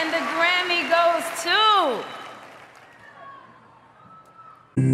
And 0.00 0.12
the 0.12 0.22
Grammy 0.30 0.86
goes 0.86 1.26
to. 1.42 1.58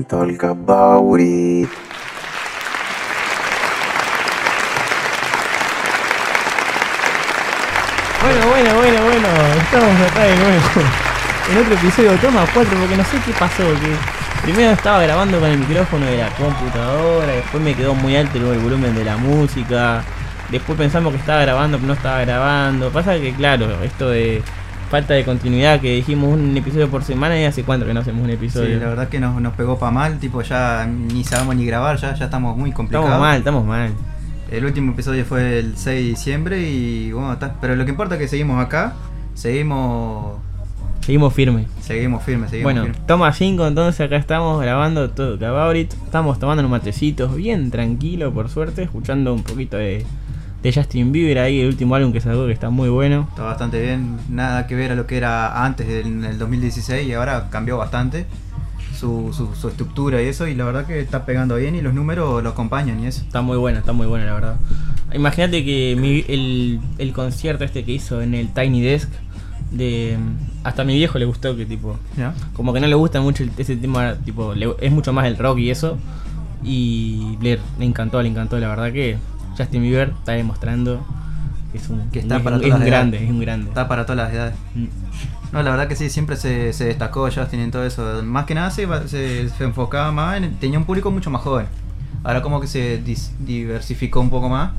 Talk 0.08 0.42
about 0.44 1.20
it. 1.20 1.68
Bueno, 8.22 8.46
bueno, 8.48 8.74
bueno, 8.76 9.04
bueno, 9.04 9.28
estamos 9.60 10.00
acá 10.10 10.22
de 10.22 10.36
nuevo. 10.36 10.62
En 11.50 11.58
otro 11.58 11.74
episodio, 11.74 12.16
toma 12.16 12.46
4, 12.54 12.78
porque 12.78 12.96
no 12.96 13.04
sé 13.04 13.18
qué 13.26 13.32
pasó. 13.32 13.62
Que 13.62 13.94
primero 14.42 14.72
estaba 14.72 15.02
grabando 15.02 15.38
con 15.38 15.50
el 15.50 15.58
micrófono 15.58 16.06
de 16.06 16.16
la 16.16 16.30
computadora, 16.30 17.26
después 17.26 17.62
me 17.62 17.74
quedó 17.74 17.94
muy 17.94 18.16
alto 18.16 18.38
el 18.38 18.58
volumen 18.58 18.94
de 18.94 19.04
la 19.04 19.18
música. 19.18 20.02
Después 20.48 20.78
pensamos 20.78 21.12
que 21.12 21.18
estaba 21.18 21.42
grabando, 21.42 21.76
pero 21.76 21.88
no 21.88 21.92
estaba 21.92 22.20
grabando. 22.20 22.88
Pasa 22.90 23.16
que, 23.16 23.34
claro, 23.34 23.82
esto 23.82 24.08
de 24.08 24.42
falta 24.94 25.14
de 25.14 25.24
continuidad, 25.24 25.80
que 25.80 25.92
dijimos 25.96 26.32
un 26.32 26.56
episodio 26.56 26.88
por 26.88 27.02
semana 27.02 27.36
y 27.40 27.42
hace 27.44 27.64
cuánto 27.64 27.84
que 27.84 27.92
no 27.92 27.98
hacemos 27.98 28.22
un 28.22 28.28
Sí, 28.28 28.34
episodio. 28.34 28.78
la 28.78 28.86
verdad 28.90 29.08
que 29.08 29.18
nos, 29.18 29.40
nos 29.40 29.52
pegó 29.54 29.76
pa' 29.76 29.90
mal, 29.90 30.20
tipo 30.20 30.40
ya 30.42 30.86
ni 30.86 31.24
sabemos 31.24 31.56
ni 31.56 31.66
grabar, 31.66 31.96
ya, 31.96 32.14
ya 32.14 32.26
estamos 32.26 32.56
muy 32.56 32.70
complicados. 32.70 33.06
estamos 33.06 33.20
mal, 33.26 33.38
estamos 33.38 33.64
mal. 33.66 33.90
El 34.52 34.64
último 34.64 34.92
episodio 34.92 35.24
fue 35.24 35.58
el 35.58 35.76
6 35.76 35.84
de 35.84 36.08
diciembre 36.10 36.60
y 36.70 37.10
bueno, 37.10 37.32
está. 37.32 37.56
Pero 37.60 37.74
lo 37.74 37.84
que 37.84 37.90
importa 37.90 38.14
es 38.14 38.20
que 38.20 38.28
seguimos 38.28 38.64
acá, 38.64 38.92
seguimos 39.34 40.36
Seguimos 41.00 41.34
firmes. 41.34 41.66
seguimos 41.80 42.22
firmes, 42.22 42.50
seguimos 42.50 42.72
Bueno, 42.72 42.92
toma 43.08 43.32
5, 43.32 43.66
entonces 43.66 44.00
acá 44.00 44.16
estamos 44.16 44.62
grabando 44.62 45.10
todo 45.10 45.36
Cabaurit. 45.40 45.92
Estamos 45.92 46.38
tomando 46.38 46.60
unos 46.60 46.70
matecitos 46.70 47.34
bien 47.34 47.72
tranquilo, 47.72 48.32
por 48.32 48.48
suerte, 48.48 48.84
escuchando 48.84 49.34
un 49.34 49.42
poquito 49.42 49.76
de, 49.76 50.06
de 50.64 50.72
Justin 50.72 51.12
Bieber 51.12 51.38
ahí, 51.38 51.60
el 51.60 51.68
último 51.68 51.94
álbum 51.94 52.12
que 52.12 52.20
sacó 52.20 52.46
que 52.46 52.52
está 52.52 52.70
muy 52.70 52.88
bueno. 52.88 53.26
Está 53.30 53.42
bastante 53.44 53.80
bien, 53.80 54.16
nada 54.28 54.66
que 54.66 54.74
ver 54.74 54.90
a 54.90 54.94
lo 54.96 55.06
que 55.06 55.16
era 55.18 55.64
antes 55.64 55.86
del 55.86 56.22
del 56.22 56.38
2016 56.38 57.06
y 57.06 57.12
ahora 57.12 57.48
cambió 57.50 57.76
bastante 57.76 58.26
su, 58.98 59.32
su, 59.32 59.54
su 59.54 59.68
estructura 59.68 60.22
y 60.22 60.26
eso 60.26 60.48
y 60.48 60.54
la 60.54 60.64
verdad 60.64 60.86
que 60.86 61.00
está 61.00 61.26
pegando 61.26 61.56
bien 61.56 61.74
y 61.76 61.82
los 61.82 61.92
números 61.94 62.42
lo 62.42 62.48
acompañan 62.48 62.98
y 63.00 63.06
eso. 63.06 63.20
Está 63.22 63.42
muy 63.42 63.58
bueno, 63.58 63.78
está 63.78 63.92
muy 63.92 64.06
bueno, 64.06 64.24
la 64.24 64.32
verdad. 64.34 64.56
Imagínate 65.12 65.64
que 65.64 65.96
mi- 66.00 66.24
el, 66.28 66.80
el 66.98 67.12
concierto 67.12 67.62
este 67.64 67.84
que 67.84 67.92
hizo 67.92 68.22
en 68.22 68.34
el 68.34 68.48
Tiny 68.54 68.80
Desk, 68.80 69.10
de 69.70 70.16
hasta 70.62 70.82
a 70.82 70.84
mi 70.84 70.94
viejo 70.94 71.18
le 71.18 71.24
gustó 71.26 71.56
que 71.56 71.66
tipo 71.66 71.98
como 72.54 72.72
que 72.72 72.80
no 72.80 72.86
le 72.86 72.94
gusta 72.94 73.20
mucho 73.20 73.42
el- 73.42 73.50
ese 73.58 73.76
tema 73.76 74.14
tipo 74.24 74.54
le- 74.54 74.74
es 74.80 74.92
mucho 74.92 75.12
más 75.12 75.26
el 75.26 75.36
rock 75.36 75.58
y 75.58 75.70
eso 75.70 75.98
y 76.62 77.36
le, 77.42 77.58
le 77.78 77.84
encantó 77.84 78.22
le 78.22 78.28
encantó 78.28 78.58
la 78.58 78.68
verdad 78.68 78.92
que 78.92 79.16
Justin 79.56 79.82
Bieber 79.82 80.12
está 80.18 80.32
demostrando 80.32 81.04
que 81.72 81.78
es 81.78 81.88
un 81.88 82.08
Que 82.10 82.20
está 82.20 82.36
es 82.36 82.42
para 82.42 82.56
un- 82.56 82.62
todas 82.62 82.70
es 82.70 82.74
un 82.74 82.80
las 82.80 82.88
grande 82.88 83.24
es 83.24 83.30
un 83.30 83.40
grande 83.40 83.68
Está 83.68 83.88
para 83.88 84.06
todas 84.06 84.24
las 84.26 84.32
edades. 84.34 84.54
Mm. 84.74 84.84
No, 85.52 85.62
la 85.62 85.70
verdad 85.70 85.86
que 85.88 85.94
sí, 85.96 86.10
siempre 86.10 86.36
se, 86.36 86.72
se 86.72 86.84
destacó 86.86 87.28
Justin 87.30 87.60
en 87.60 87.70
todo 87.70 87.84
eso. 87.84 88.22
Más 88.24 88.44
que 88.44 88.54
nada 88.54 88.70
se, 88.70 88.86
se, 89.08 89.48
se 89.48 89.64
enfocaba 89.64 90.10
más 90.10 90.36
en. 90.38 90.54
Tenía 90.56 90.78
un 90.78 90.84
público 90.84 91.10
mucho 91.12 91.30
más 91.30 91.42
joven. 91.42 91.66
Ahora, 92.24 92.42
como 92.42 92.60
que 92.60 92.66
se 92.66 93.00
dis- 93.04 93.30
diversificó 93.38 94.20
un 94.20 94.30
poco 94.30 94.48
más 94.48 94.72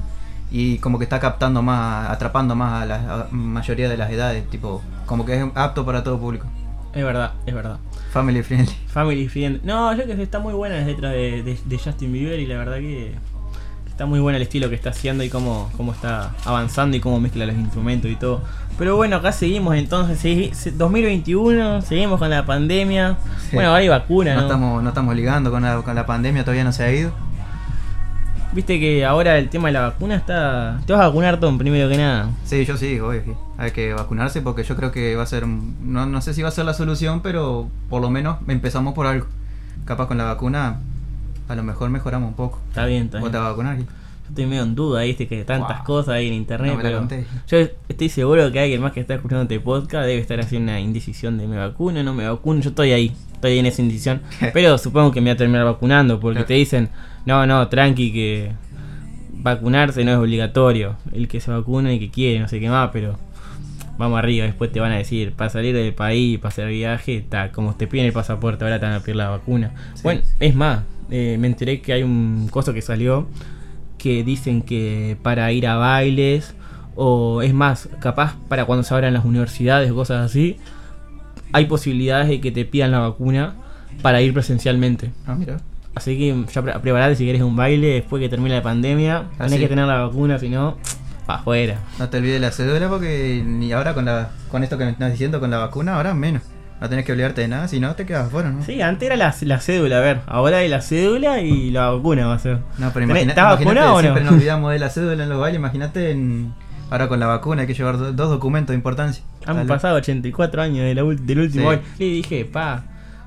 y 0.52 0.78
como 0.80 0.98
que 0.98 1.06
está 1.06 1.20
captando 1.20 1.62
más, 1.62 2.10
atrapando 2.10 2.56
más 2.56 2.84
a 2.84 2.86
la 2.86 3.28
mayoría 3.32 3.88
de 3.88 3.96
las 3.98 4.12
edades. 4.12 4.50
Tipo, 4.50 4.82
como 5.06 5.26
que 5.26 5.38
es 5.38 5.46
apto 5.56 5.86
para 5.86 6.04
todo 6.04 6.20
público. 6.20 6.46
es 6.94 7.04
verdad 7.04 7.34
es 7.46 7.54
verdad 7.54 7.78
Family 8.12 8.42
friendly. 8.44 8.74
Family 8.88 9.28
Friend 9.28 9.62
no 9.64 9.94
yo 9.94 10.06
que 10.06 10.16
sé 10.16 10.24
está 10.24 10.40
muy 10.40 10.54
buena 10.54 10.76
las 10.78 10.88
letras 10.88 11.12
de, 11.14 11.44
de- 11.44 11.60
de 11.66 11.78
Justin 11.78 12.12
Bieber 12.14 12.40
y 12.40 12.46
la 12.48 12.58
verdad 12.58 12.78
que 12.78 13.14
está 13.96 14.06
muy 14.06 14.20
bueno 14.20 14.36
el 14.36 14.42
estilo 14.42 14.68
que 14.68 14.76
está 14.76 14.90
haciendo 14.90 15.24
y 15.24 15.30
cómo, 15.30 15.72
cómo 15.78 15.94
está 15.94 16.32
avanzando 16.44 16.98
y 16.98 17.00
cómo 17.00 17.18
mezcla 17.22 17.46
los 17.46 17.56
instrumentos 17.56 18.12
y 18.12 18.18
todo 18.18 18.42
pero 18.78 18.98
bueno 18.98 19.16
acá 19.16 19.32
seguimos 19.32 19.76
entonces 19.78 20.22
segui- 20.22 20.52
se- 20.54 20.72
2021 20.72 21.82
seguimos 21.82 22.20
con 22.20 22.30
la 22.30 22.46
pandemia 22.46 23.16
Sí. 23.50 23.56
bueno 23.56 23.70
ahora 23.70 23.80
hay 23.80 23.88
vacuna 23.88 24.34
No 24.36 24.42
¿no? 24.42 24.48
estamos, 24.48 24.84
no 24.84 24.90
estamos 24.90 25.16
ligando 25.16 25.50
con 25.50 25.64
la, 25.64 25.78
con 25.82 25.96
la 25.96 26.06
pandemia, 26.06 26.44
todavía 26.44 26.66
no 26.66 26.74
se 26.74 26.84
ha 26.84 26.92
ido. 26.92 27.12
Viste 28.54 28.80
que 28.80 29.04
ahora 29.06 29.38
el 29.38 29.50
tema 29.50 29.68
de 29.68 29.74
la 29.74 29.82
vacuna 29.82 30.16
está. 30.16 30.80
Te 30.86 30.94
vas 30.94 31.02
a 31.02 31.08
vacunar, 31.08 31.40
Tom, 31.42 31.58
primero 31.58 31.90
que 31.90 31.98
nada. 31.98 32.30
Sí, 32.46 32.64
yo 32.64 32.78
sí, 32.78 33.00
obvio. 33.02 33.38
Hay 33.58 33.72
que 33.72 33.94
vacunarse 33.94 34.42
porque 34.42 34.64
yo 34.64 34.78
creo 34.78 34.92
que 34.94 35.16
va 35.18 35.24
a 35.24 35.26
ser. 35.26 35.46
No, 35.46 36.06
no 36.06 36.22
sé 36.22 36.34
si 36.34 36.42
va 36.42 36.48
a 36.48 36.52
ser 36.52 36.64
la 36.64 36.74
solución, 36.74 37.20
pero 37.22 37.68
por 37.90 38.02
lo 38.02 38.10
menos 38.10 38.38
empezamos 38.48 38.94
por 38.94 39.08
algo. 39.08 39.26
Capaz 39.84 40.08
con 40.08 40.18
la 40.18 40.24
vacuna, 40.24 40.78
a 41.48 41.56
lo 41.56 41.64
mejor 41.64 41.90
mejoramos 41.90 42.30
un 42.30 42.36
poco. 42.36 42.60
Está 42.70 42.86
bien, 42.86 43.04
está 43.06 43.18
¿Vos 43.20 43.24
bien. 43.26 43.32
te 43.34 43.38
vas 43.38 43.48
a 43.48 43.50
vacunar? 43.52 43.78
Yo 43.78 43.86
estoy 44.30 44.46
medio 44.48 44.64
en 44.64 44.74
duda, 44.76 45.04
viste, 45.04 45.28
que 45.28 45.44
tantas 45.46 45.78
Wow. 45.80 45.86
cosas 45.86 46.16
hay 46.16 46.28
en 46.28 46.34
internet. 46.34 46.72
No 46.72 46.78
me 46.78 46.84
pero 46.84 47.08
yo 47.48 47.58
estoy 47.88 48.10
seguro 48.10 48.52
que 48.52 48.60
alguien 48.60 48.82
más 48.82 48.92
que 48.92 49.00
está 49.00 49.14
escuchando 49.14 49.44
este 49.44 49.60
podcast 49.60 50.08
debe 50.08 50.20
estar 50.20 50.40
haciendo 50.40 50.72
una 50.72 50.80
indecisión 50.80 51.38
de 51.38 51.48
me 51.48 51.58
vacuno, 51.58 52.02
no 52.02 52.14
me 52.16 52.28
vacuno. 52.28 52.60
Yo 52.62 52.70
estoy 52.70 52.92
ahí, 52.92 53.12
estoy 53.34 53.60
en 53.60 53.68
esa 53.68 53.82
indecisión. 53.84 54.22
pero 54.54 54.78
supongo 54.80 55.12
que 55.12 55.22
me 55.22 55.26
voy 55.30 55.36
a 55.36 55.38
terminar 55.38 55.66
vacunando 55.66 56.20
porque 56.20 56.38
Claro. 56.38 56.48
te 56.48 56.54
dicen, 56.56 56.90
no, 57.28 57.46
no, 57.46 57.68
tranqui, 57.68 58.12
que 58.12 58.52
vacunarse 59.34 60.04
no 60.04 60.12
es 60.12 60.18
obligatorio. 60.18 60.96
El 61.14 61.28
que 61.28 61.40
se 61.40 61.52
vacuna 61.52 61.94
y 61.94 62.00
que 62.00 62.10
quiere, 62.10 62.40
no 62.40 62.48
sé 62.48 62.60
qué 62.60 62.68
más, 62.70 62.90
pero 62.92 63.20
vamos 64.00 64.18
arriba. 64.18 64.46
Después 64.46 64.72
te 64.72 64.80
van 64.80 64.92
a 64.92 64.98
decir, 64.98 65.34
para 65.34 65.50
salir 65.52 65.76
del 65.76 65.94
país, 65.94 66.40
para 66.40 66.50
hacer 66.50 66.68
viaje, 66.70 67.18
está, 67.18 67.52
como 67.52 67.76
te 67.76 67.86
piden 67.86 68.08
el 68.08 68.14
pasaporte, 68.14 68.64
ahora 68.64 68.80
te 68.80 68.86
van 68.88 68.96
a 68.96 69.00
pedir 69.02 69.18
la 69.18 69.30
vacuna. 69.30 69.72
Sí. 69.94 70.02
Bueno, 70.04 70.22
es 70.40 70.56
más, 70.56 70.80
eh, 71.10 71.38
me 71.40 71.48
enteré 71.48 71.82
que 71.82 71.94
hay 71.94 72.04
un 72.04 72.48
coso 72.52 72.74
que 72.74 72.82
salió 72.82 73.28
que 73.98 74.24
dicen 74.24 74.62
que 74.62 75.18
para 75.22 75.52
ir 75.52 75.68
a 75.68 75.76
bailes 75.76 76.54
o 76.96 77.42
es 77.42 77.54
más, 77.54 77.90
capaz 78.00 78.36
para 78.48 78.66
cuando 78.66 78.84
se 78.84 78.94
abran 78.94 79.14
las 79.14 79.26
universidades 79.26 79.90
o 79.92 79.96
cosas 79.96 80.26
así, 80.26 80.58
hay 81.52 81.66
posibilidades 81.66 82.28
de 82.30 82.42
que 82.42 82.52
te 82.52 82.66
pidan 82.66 82.92
la 82.92 83.00
vacuna 83.00 83.56
para 84.02 84.22
ir 84.22 84.34
presencialmente. 84.34 85.12
Ah, 85.26 85.36
mira. 85.36 85.58
Así 85.96 86.18
que 86.18 86.36
ya 86.54 86.62
pre- 86.62 86.80
preparate 86.80 87.16
si 87.16 87.24
quieres 87.24 87.42
un 87.42 87.56
baile 87.56 87.88
después 87.88 88.22
que 88.22 88.28
termine 88.30 88.56
la 88.56 88.62
pandemia. 88.62 89.26
Ah, 89.40 89.46
Tenés 89.46 89.60
que 89.60 89.68
tener 89.70 89.86
la 89.86 90.02
vacuna, 90.06 90.38
si 90.40 90.50
no, 90.50 90.78
para 91.26 91.40
afuera. 91.40 91.80
No 92.00 92.10
te 92.10 92.18
olvides 92.18 92.42
la 92.42 92.52
cédula 92.52 92.90
porque 92.90 93.42
ni 93.46 93.72
ahora 93.72 93.94
con 93.94 94.06
la 94.06 94.32
con 94.52 94.64
esto 94.64 94.78
que 94.78 94.84
me 94.86 94.92
estás 94.92 95.12
diciendo 95.12 95.40
con 95.40 95.50
la 95.52 95.58
vacuna, 95.60 95.96
ahora 95.96 96.14
menos. 96.14 96.44
No 96.86 96.90
tenés 96.90 97.04
que 97.06 97.14
olvidarte 97.14 97.42
de 97.42 97.48
nada, 97.48 97.68
si 97.68 97.80
no 97.80 97.96
te 97.96 98.06
quedas 98.06 98.28
afuera, 98.28 98.52
¿no? 98.52 98.64
Sí, 98.64 98.80
antes 98.80 99.08
era 99.08 99.16
la, 99.16 99.34
la 99.42 99.60
cédula, 99.60 99.98
a 99.98 100.02
ver, 100.02 100.22
ahora 100.28 100.58
hay 100.58 100.70
la 100.70 100.82
cédula 100.82 101.42
y 101.42 101.72
la 101.72 101.90
vacuna 101.90 102.28
va 102.28 102.36
a 102.36 102.40
ser. 102.40 102.60
No, 102.78 102.92
pero 102.94 103.06
¿Tenés- 103.08 103.10
imagina, 103.10 103.32
¿Estás 103.32 103.44
imagínate, 103.46 103.66
vacunado 103.66 103.92
o 103.94 103.96
no? 103.96 104.02
siempre 104.02 104.24
nos 104.24 104.34
olvidamos 104.34 104.72
de 104.72 104.80
la 104.80 104.90
cédula 104.92 105.24
en 105.24 105.30
los 105.30 105.40
bailes, 105.40 105.60
imagínate 105.60 106.12
en, 106.12 106.54
ahora 106.92 107.08
con 107.08 107.20
la 107.20 107.26
vacuna 107.26 107.62
hay 107.62 107.68
que 107.68 107.74
llevar 107.74 107.98
do- 107.98 108.14
dos 108.14 108.30
documentos 108.30 108.70
de 108.74 108.76
importancia. 108.76 109.24
Han 109.48 109.56
Dale. 109.56 109.68
pasado 109.68 109.96
84 109.98 110.62
años 110.62 110.86
de 110.86 110.94
la 110.94 111.04
del 111.04 111.40
último 111.40 111.72
Sí. 111.72 111.78
baile. 111.78 111.82
Le 111.98 112.06
dije, 112.06 112.46
pa, 112.46 112.84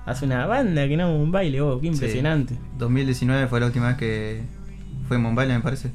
hace 0.07 0.25
una 0.25 0.47
banda 0.47 0.87
que 0.87 0.97
no 0.97 1.13
un 1.13 1.33
baile, 1.33 1.61
vos, 1.61 1.81
qué 1.81 1.89
Sí. 1.89 1.93
impresionante. 1.95 2.57
2019 2.79 3.49
fue 3.49 3.59
la 3.59 3.67
última 3.67 3.89
vez 3.89 3.97
que 3.97 4.43
fuimos 5.09 5.27
a 5.27 5.31
un 5.31 5.35
baile, 5.35 5.55
me 5.55 5.61
parece. 5.61 5.91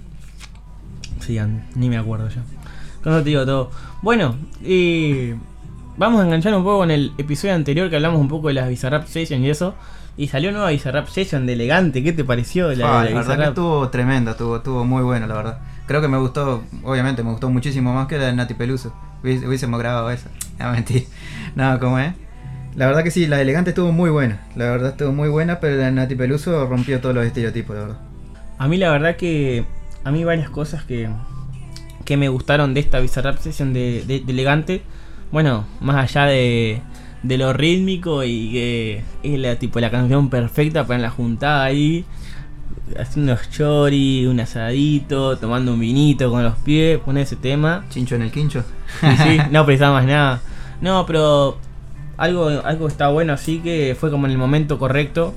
Sí, 1.22 1.40
ni 1.76 1.88
me 1.90 1.98
acuerdo 1.98 2.28
ya. 2.28 2.44
Con 3.02 3.14
eso 3.14 3.24
te 3.24 3.30
digo 3.30 3.46
todo. 3.46 3.72
Bueno, 4.02 4.36
y 4.62 5.32
vamos 5.98 6.22
a 6.22 6.26
enganchar 6.26 6.54
un 6.56 6.64
poco 6.64 6.80
con 6.80 6.92
el 6.92 7.12
episodio 7.18 7.54
anterior 7.56 7.90
que 7.90 7.96
hablamos 7.96 8.20
un 8.20 8.28
poco 8.28 8.48
de 8.50 8.54
las 8.56 8.68
Bizarrap 8.70 9.06
Sessions 9.08 9.44
y 9.46 9.50
eso. 9.50 9.76
Y 10.16 10.28
salió 10.28 10.52
nueva 10.52 10.70
Bizarrap 10.70 11.08
Session 11.08 11.46
de 11.48 11.54
elegante. 11.54 12.04
¿Qué 12.04 12.14
te 12.14 12.24
pareció 12.24 12.72
la, 12.74 13.02
Ah, 13.02 13.04
la 13.04 13.10
la 13.10 13.16
verdad 13.18 13.38
que 13.38 13.44
estuvo 13.50 13.90
tremenda, 13.90 14.32
estuvo, 14.32 14.58
estuvo 14.58 14.86
muy 14.86 15.02
buena, 15.04 15.26
la 15.28 15.34
verdad. 15.36 15.60
Creo 15.88 16.02
que 16.02 16.08
me 16.08 16.18
gustó, 16.18 16.64
obviamente 16.84 17.24
me 17.24 17.32
gustó 17.32 17.50
muchísimo 17.50 17.94
más 17.94 18.08
que 18.08 18.18
la 18.18 18.26
de 18.28 18.34
Nati 18.34 18.54
Peluso. 18.54 18.94
Hubies- 19.24 19.46
Hubiésemos 19.46 19.80
grabado 19.80 20.10
esa. 20.12 20.30
No, 20.60 20.72
mentira. 20.72 21.02
No, 21.56 21.80
¿cómo 21.80 21.98
es? 22.00 22.14
La 22.76 22.86
verdad 22.88 23.04
que 23.04 23.10
sí, 23.12 23.26
la 23.28 23.38
de 23.38 23.42
elegante 23.42 23.72
estuvo 23.72 23.92
muy 23.92 24.10
buena. 24.12 24.40
La 24.56 24.66
verdad 24.66 24.92
estuvo 24.92 25.12
muy 25.12 25.30
buena, 25.30 25.60
pero 25.60 25.78
la 25.78 25.86
de 25.86 25.92
Nati 25.92 26.16
Peluso 26.16 26.68
rompió 26.68 27.02
todos 27.02 27.14
los 27.16 27.26
estereotipos, 27.26 27.76
la 27.76 27.82
verdad. 27.84 27.98
A 28.60 28.68
mí 28.68 28.78
la 28.78 28.92
verdad 28.92 29.16
que 29.16 29.66
a 30.04 30.12
mí 30.12 30.24
varias 30.24 30.50
cosas 30.52 30.84
que, 30.84 31.10
que 32.06 32.18
me 32.18 32.30
gustaron 32.30 32.74
de 32.76 32.80
esta 32.82 33.00
Bizarrap 33.00 33.38
Session 33.40 33.74
de, 33.74 34.04
de- 34.06 34.20
de 34.22 34.32
Elegante. 34.32 34.84
Bueno, 35.34 35.66
más 35.82 35.96
allá 35.96 36.28
de, 36.28 36.80
de 37.24 37.38
lo 37.40 37.54
rítmico 37.54 38.24
y 38.24 38.52
que 38.52 39.04
es 39.24 39.40
la, 39.40 39.56
tipo, 39.56 39.80
la 39.80 39.90
canción 39.90 40.30
perfecta 40.30 40.86
para 40.86 41.00
la 41.00 41.10
juntada 41.10 41.64
ahí. 41.64 42.06
Haciendo 43.00 43.32
unos 43.32 43.50
chori, 43.50 44.28
un 44.28 44.40
asadito, 44.40 45.36
tomando 45.40 45.74
un 45.74 45.80
vinito 45.80 46.30
con 46.30 46.44
los 46.44 46.56
pies, 46.58 47.00
pone 47.00 47.24
ese 47.24 47.36
tema. 47.36 47.84
Chincho 47.90 48.14
en 48.14 48.22
el 48.22 48.32
quincho. 48.32 48.64
Sí, 49.02 49.08
sí, 49.24 49.38
no 49.50 49.66
precisaba 49.66 49.94
más 49.94 50.06
nada. 50.06 50.40
No, 50.82 51.08
pero 51.08 51.58
algo, 52.16 52.50
algo 52.64 52.88
está 52.88 53.08
bueno 53.08 53.34
así 53.34 53.58
que 53.58 53.98
fue 54.00 54.12
como 54.12 54.28
en 54.28 54.34
el 54.34 54.38
momento 54.38 54.78
correcto. 54.78 55.34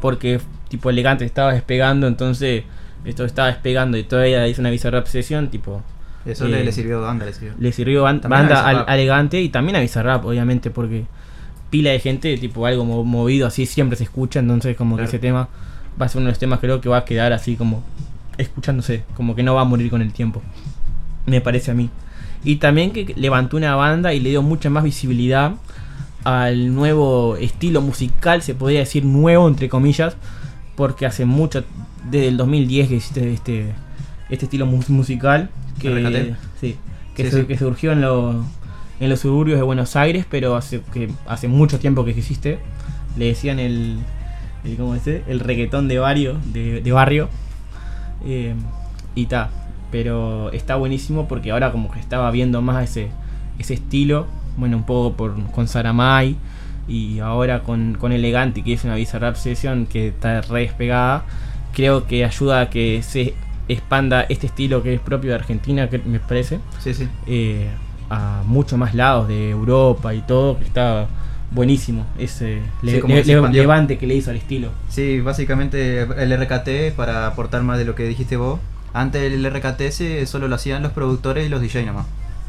Porque 0.00 0.40
tipo 0.68 0.88
elegante 0.88 1.24
estaba 1.24 1.52
despegando, 1.52 2.06
entonces 2.06 2.62
esto 3.04 3.24
estaba 3.24 3.48
despegando 3.48 3.98
y 3.98 4.04
todavía 4.04 4.46
hizo 4.46 4.60
una 4.60 4.70
Bizarrap 4.70 5.08
sesión, 5.08 5.48
tipo. 5.48 5.82
Eso 6.24 6.46
Eh, 6.46 6.50
le, 6.50 6.64
le 6.64 6.72
sirvió, 6.72 7.00
banda 7.00 7.26
le 7.26 7.32
sirvió. 7.32 7.52
Le 7.58 7.72
sirvió 7.72 8.02
ban- 8.04 8.20
También 8.20 8.46
a 8.52 8.62
banda 8.62 8.84
al, 8.86 8.98
elegante 8.98 9.40
y 9.40 9.48
también 9.48 9.76
a 9.76 9.80
Bizarrap, 9.80 10.24
obviamente, 10.24 10.70
porque 10.70 11.04
pila 11.70 11.90
de 11.90 11.98
gente, 12.00 12.36
tipo 12.38 12.64
algo 12.66 12.84
mo- 12.84 13.04
movido 13.04 13.46
así, 13.46 13.66
siempre 13.66 13.96
se 13.96 14.04
escucha, 14.04 14.40
entonces 14.40 14.76
como 14.76 14.96
Claro. 14.96 15.10
que 15.10 15.16
ese 15.16 15.20
tema 15.20 15.48
va 16.00 16.06
a 16.06 16.08
ser 16.08 16.18
uno 16.18 16.26
de 16.26 16.32
los 16.32 16.38
temas 16.38 16.60
creo 16.60 16.80
que 16.80 16.88
va 16.88 16.98
a 16.98 17.04
quedar 17.04 17.32
así 17.32 17.56
como 17.56 17.82
escuchándose, 18.38 19.04
como 19.16 19.34
que 19.34 19.42
no 19.42 19.54
va 19.54 19.62
a 19.62 19.64
morir 19.64 19.90
con 19.90 20.00
el 20.02 20.12
tiempo. 20.12 20.42
Me 21.26 21.40
parece 21.40 21.70
a 21.70 21.74
mí. 21.74 21.90
Y 22.44 22.56
también 22.56 22.90
que 22.92 23.14
levantó 23.16 23.56
una 23.56 23.74
banda 23.76 24.12
y 24.14 24.20
le 24.20 24.30
dio 24.30 24.42
mucha 24.42 24.68
más 24.70 24.84
visibilidad 24.84 25.52
al 26.24 26.74
nuevo 26.74 27.36
estilo 27.36 27.80
musical, 27.80 28.42
se 28.42 28.54
podría 28.54 28.80
decir 28.80 29.04
nuevo 29.04 29.48
entre 29.48 29.68
comillas, 29.68 30.16
porque 30.76 31.04
hace 31.06 31.24
mucho, 31.24 31.64
desde 32.10 32.28
el 32.28 32.36
2010 32.36 32.88
que 32.88 32.96
existe 32.96 33.32
este, 33.32 33.72
este 34.30 34.46
estilo 34.46 34.66
mu- 34.66 34.82
musical, 34.88 35.50
que, 35.82 35.90
RKT. 35.90 36.36
sí, 36.60 36.76
que, 37.14 37.24
Sí, 37.24 37.30
su- 37.30 37.36
sí. 37.38 37.44
que 37.46 37.58
surgió 37.58 37.92
en, 37.92 38.00
lo- 38.00 38.44
en 39.00 39.10
los 39.10 39.20
suburbios 39.20 39.58
de 39.58 39.62
Buenos 39.64 39.96
Aires, 39.96 40.24
pero 40.30 40.56
hace, 40.56 40.80
que 40.92 41.08
hace 41.26 41.48
mucho 41.48 41.78
tiempo 41.78 42.04
que 42.04 42.12
existe. 42.12 42.58
Le 43.16 43.26
decían 43.26 43.58
el, 43.58 43.98
el, 44.64 44.76
¿cómo 44.76 44.94
dice? 44.94 45.22
el 45.28 45.40
reggaetón 45.40 45.88
de, 45.88 45.98
barrio 45.98 46.38
de, 46.52 46.80
de 46.80 46.92
barrio. 46.92 47.28
Eh, 48.24 48.54
y 49.14 49.26
ta, 49.26 49.50
pero 49.90 50.50
está 50.52 50.76
buenísimo 50.76 51.28
porque 51.28 51.50
ahora 51.50 51.72
como 51.72 51.90
que 51.90 51.98
estaba 52.00 52.30
viendo 52.30 52.62
más 52.62 52.84
ese, 52.88 53.08
ese 53.58 53.74
estilo, 53.74 54.26
bueno, 54.56 54.76
un 54.76 54.84
poco 54.84 55.16
por, 55.16 55.34
con 55.50 55.66
Saramay 55.68 56.36
y 56.88 57.18
ahora 57.18 57.62
con, 57.62 57.96
con 57.98 58.12
Elegante, 58.12 58.62
que 58.62 58.72
es 58.72 58.84
una 58.84 58.94
Bizarrap 58.94 59.34
Session 59.36 59.86
que 59.86 60.08
está 60.08 60.40
re 60.42 60.60
despegada, 60.62 61.24
creo 61.74 62.06
que 62.06 62.24
ayuda 62.24 62.60
a 62.62 62.70
que 62.70 63.02
se 63.02 63.34
expanda 63.68 64.22
este 64.28 64.46
estilo 64.46 64.82
que 64.82 64.94
es 64.94 65.00
propio 65.00 65.30
de 65.30 65.36
Argentina, 65.36 65.88
que 65.88 65.98
me 65.98 66.18
parece, 66.20 66.58
Sí, 66.80 66.94
sí. 66.94 67.08
eh, 67.26 67.68
a 68.10 68.42
muchos 68.46 68.78
más 68.78 68.94
lados 68.94 69.28
de 69.28 69.50
Europa 69.50 70.12
y 70.14 70.20
todo, 70.22 70.58
que 70.58 70.64
está 70.64 71.06
buenísimo 71.50 72.06
ese 72.18 72.60
le- 72.82 73.00
como 73.00 73.14
le- 73.14 73.24
levante 73.52 73.98
que 73.98 74.06
le 74.06 74.14
hizo 74.14 74.30
al 74.30 74.36
estilo. 74.36 74.70
Sí, 74.88 75.20
básicamente 75.20 76.00
el 76.02 76.32
RKT, 76.32 76.92
para 76.96 77.26
aportar 77.26 77.62
más 77.62 77.78
de 77.78 77.84
lo 77.84 77.94
que 77.94 78.04
dijiste 78.04 78.36
vos, 78.36 78.58
antes 78.94 79.32
el 79.32 79.44
RKT 79.46 79.90
se, 79.90 80.26
solo 80.26 80.48
lo 80.48 80.54
hacían 80.56 80.82
los 80.82 80.92
productores 80.92 81.46
y 81.46 81.48
los 81.48 81.60
DJ 81.60 81.84
nomás. 81.86 82.06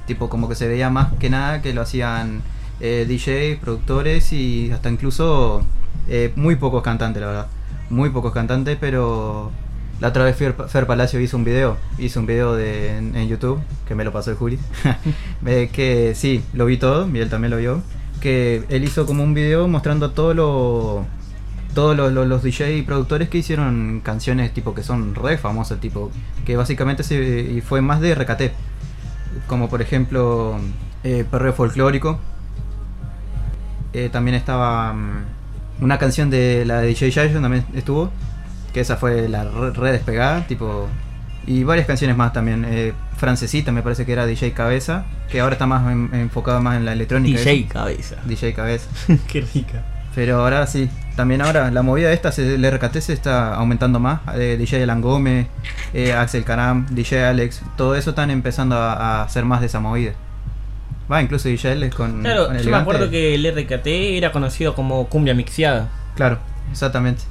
Tipo, 0.07 0.29
como 0.29 0.49
que 0.49 0.55
se 0.55 0.67
veía 0.67 0.89
más 0.89 1.13
que 1.19 1.29
nada 1.29 1.61
que 1.61 1.73
lo 1.73 1.81
hacían 1.81 2.41
eh, 2.81 3.05
DJ, 3.07 3.57
productores 3.61 4.33
y 4.33 4.71
hasta 4.71 4.89
incluso 4.89 5.63
eh, 6.09 6.33
muy 6.35 6.55
pocos 6.57 6.83
cantantes, 6.83 7.21
la 7.21 7.27
verdad. 7.27 7.47
Muy 7.89 8.09
pocos 8.09 8.33
cantantes, 8.33 8.77
pero 8.81 9.51
la 10.03 10.09
otra 10.09 10.25
vez 10.25 10.35
Fer, 10.35 10.53
Fer 10.67 10.85
Palacio 10.85 11.17
hizo 11.21 11.37
un 11.37 11.45
video, 11.45 11.77
hizo 11.97 12.19
un 12.19 12.25
video 12.25 12.55
de, 12.57 12.97
en, 12.97 13.15
en 13.15 13.29
YouTube, 13.29 13.61
que 13.87 13.95
me 13.95 14.03
lo 14.03 14.11
pasó 14.11 14.31
el 14.31 14.35
Juli, 14.35 14.59
Eh, 15.45 15.69
que 15.71 16.13
sí, 16.13 16.43
lo 16.51 16.65
vi 16.65 16.75
todo, 16.75 17.07
y 17.07 17.19
él 17.19 17.29
también 17.29 17.51
lo 17.51 17.57
vio, 17.57 17.81
que 18.19 18.65
él 18.67 18.83
hizo 18.83 19.05
como 19.05 19.23
un 19.23 19.33
video 19.33 19.65
mostrando 19.69 20.11
todo 20.11 20.33
lo 20.33 21.05
todos 21.73 21.95
los, 21.95 22.11
los, 22.11 22.27
los 22.27 22.43
DJ 22.43 22.79
y 22.79 22.81
productores 22.81 23.29
que 23.29 23.37
hicieron 23.37 24.01
canciones 24.03 24.53
tipo 24.53 24.75
que 24.75 24.83
son 24.83 25.15
re 25.15 25.37
famosas, 25.37 25.79
tipo 25.79 26.11
que 26.45 26.57
básicamente 26.57 27.03
se 27.03 27.61
fue 27.61 27.81
más 27.81 28.01
de 28.01 28.13
RKT, 28.13 28.51
como 29.47 29.69
por 29.69 29.81
ejemplo 29.81 30.57
eh, 31.05 31.23
Perreo 31.31 31.53
Folclórico. 31.53 32.19
Eh, 33.93 34.09
también 34.11 34.35
estaba 34.35 34.91
mm, 34.91 35.23
una 35.79 35.97
canción 35.97 36.29
de 36.29 36.65
la 36.65 36.81
de 36.81 36.87
DJ 36.87 37.09
Jason 37.09 37.41
también 37.41 37.65
estuvo, 37.73 38.11
que 38.73 38.79
esa 38.81 38.97
fue 38.97 39.27
la 39.29 39.43
re, 39.43 39.71
re 39.71 39.91
despegada, 39.91 40.45
tipo 40.47 40.87
y 41.45 41.63
varias 41.63 41.85
canciones 41.87 42.15
más 42.17 42.33
también. 42.33 42.65
Eh, 42.67 42.93
Francesita 43.17 43.71
me 43.71 43.81
parece 43.81 44.05
que 44.05 44.13
era 44.13 44.25
DJ 44.25 44.53
Cabeza, 44.53 45.05
que 45.29 45.39
ahora 45.41 45.53
está 45.53 45.65
más 45.67 45.89
en- 45.91 46.09
enfocada 46.13 46.59
más 46.59 46.77
en 46.77 46.85
la 46.85 46.93
electrónica. 46.93 47.37
DJ 47.39 47.53
eso. 47.61 47.69
cabeza. 47.73 48.15
DJ 48.25 48.53
Cabeza. 48.53 48.87
Qué 49.27 49.41
rica. 49.53 49.83
Pero 50.15 50.41
ahora 50.41 50.67
sí, 50.67 50.89
también 51.15 51.41
ahora 51.41 51.71
la 51.71 51.81
movida 51.81 52.11
esta, 52.11 52.31
se- 52.31 52.55
el 52.55 52.63
RKT 52.71 52.97
se 53.01 53.13
está 53.13 53.55
aumentando 53.55 53.99
más. 53.99 54.21
Eh, 54.35 54.57
DJ 54.59 54.83
Alan 54.83 55.01
Gómez, 55.01 55.47
eh, 55.93 56.13
Axel 56.13 56.43
Caram, 56.43 56.85
DJ 56.91 57.25
Alex, 57.25 57.61
todo 57.77 57.95
eso 57.95 58.11
están 58.11 58.29
empezando 58.31 58.75
a, 58.77 58.93
a 58.93 59.23
hacer 59.23 59.43
más 59.45 59.59
de 59.59 59.65
esa 59.67 59.79
movida. 59.79 60.13
Va, 61.11 61.21
incluso 61.21 61.49
DJ 61.49 61.71
Alex 61.73 61.95
con. 61.95 62.21
Claro, 62.21 62.47
con 62.47 62.57
yo 62.59 62.69
me 62.71 62.77
acuerdo 62.77 63.09
que 63.09 63.35
el 63.35 63.45
RKT 63.53 63.87
era 64.17 64.31
conocido 64.31 64.75
como 64.75 65.07
cumbia 65.09 65.33
mixeada, 65.33 65.89
Claro, 66.15 66.37
exactamente. 66.71 67.23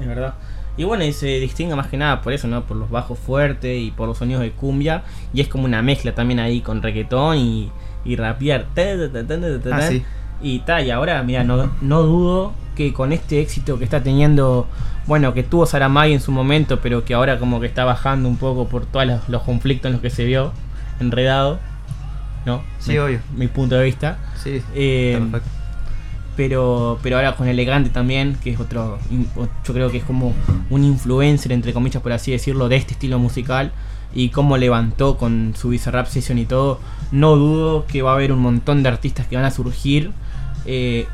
es 0.00 0.06
verdad. 0.06 0.34
Y 0.76 0.84
bueno, 0.84 1.04
y 1.04 1.12
se 1.12 1.26
distingue 1.38 1.76
más 1.76 1.86
que 1.86 1.96
nada 1.96 2.20
por 2.20 2.32
eso, 2.32 2.48
¿no? 2.48 2.64
Por 2.64 2.76
los 2.76 2.90
bajos 2.90 3.18
fuertes 3.18 3.80
y 3.80 3.90
por 3.92 4.08
los 4.08 4.18
sonidos 4.18 4.42
de 4.42 4.50
cumbia. 4.50 5.04
Y 5.32 5.40
es 5.40 5.48
como 5.48 5.64
una 5.64 5.82
mezcla 5.82 6.14
también 6.14 6.40
ahí 6.40 6.60
con 6.60 6.82
reggaetón 6.82 7.38
y, 7.38 7.70
y 8.04 8.16
rapear. 8.16 8.66
Ah, 9.72 9.88
sí. 9.88 10.02
Y 10.42 10.58
tal, 10.60 10.84
y 10.86 10.90
ahora, 10.90 11.22
mira, 11.22 11.44
no, 11.44 11.70
no 11.80 12.02
dudo 12.02 12.52
que 12.74 12.92
con 12.92 13.12
este 13.12 13.40
éxito 13.40 13.78
que 13.78 13.84
está 13.84 14.02
teniendo, 14.02 14.66
bueno, 15.06 15.32
que 15.32 15.44
tuvo 15.44 15.64
Saramay 15.64 16.12
en 16.12 16.20
su 16.20 16.32
momento, 16.32 16.80
pero 16.80 17.04
que 17.04 17.14
ahora 17.14 17.38
como 17.38 17.60
que 17.60 17.66
está 17.66 17.84
bajando 17.84 18.28
un 18.28 18.36
poco 18.36 18.66
por 18.68 18.84
todos 18.84 19.06
los, 19.06 19.28
los 19.28 19.42
conflictos 19.42 19.86
en 19.88 19.92
los 19.92 20.02
que 20.02 20.10
se 20.10 20.24
vio 20.24 20.52
enredado, 21.00 21.60
¿no? 22.46 22.62
Sí, 22.80 22.92
mi, 22.92 22.98
obvio. 22.98 23.20
Mi 23.36 23.46
punto 23.46 23.76
de 23.76 23.84
vista. 23.84 24.18
Sí, 24.42 24.60
Eh, 24.74 25.12
está 25.14 25.30
perfecto. 25.30 25.63
Pero 26.36 26.98
pero 27.02 27.16
ahora 27.16 27.36
con 27.36 27.48
Elegante 27.48 27.90
también, 27.90 28.36
que 28.42 28.50
es 28.50 28.60
otro, 28.60 28.98
yo 29.64 29.74
creo 29.74 29.90
que 29.90 29.98
es 29.98 30.04
como 30.04 30.32
un 30.70 30.84
influencer, 30.84 31.52
entre 31.52 31.72
comillas, 31.72 32.02
por 32.02 32.12
así 32.12 32.30
decirlo, 32.32 32.68
de 32.68 32.76
este 32.76 32.92
estilo 32.92 33.18
musical 33.18 33.72
y 34.14 34.28
cómo 34.28 34.56
levantó 34.56 35.16
con 35.18 35.54
su 35.56 35.70
Bizarrap 35.70 36.06
Session 36.06 36.38
y 36.38 36.46
todo, 36.46 36.80
no 37.12 37.36
dudo 37.36 37.86
que 37.86 38.02
va 38.02 38.12
a 38.12 38.14
haber 38.14 38.32
un 38.32 38.40
montón 38.40 38.82
de 38.82 38.88
artistas 38.88 39.26
que 39.26 39.36
van 39.36 39.44
a 39.44 39.50
surgir 39.50 40.12
eh, 40.66 41.06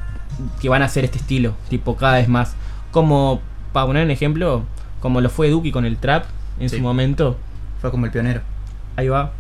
que 0.61 0.69
van 0.69 0.83
a 0.83 0.87
hacer 0.87 1.05
este 1.05 1.19
estilo, 1.19 1.55
tipo 1.69 1.97
cada 1.97 2.15
vez 2.17 2.29
más. 2.29 2.55
Como, 2.93 3.41
para 3.73 3.87
poner 3.87 4.05
un 4.05 4.11
ejemplo, 4.11 4.65
como 5.01 5.21
lo 5.21 5.29
fue 5.31 5.51
Duki 5.51 5.71
con 5.73 5.85
el 5.85 5.97
trap 5.97 6.25
en 6.59 6.69
Sí. 6.69 6.77
su 6.77 6.83
momento, 6.83 7.37
Fue 7.81 7.91
como 7.91 8.05
el 8.07 8.13
pionero. 8.13 8.43
Ahí 8.97 9.09
va. 9.09 9.33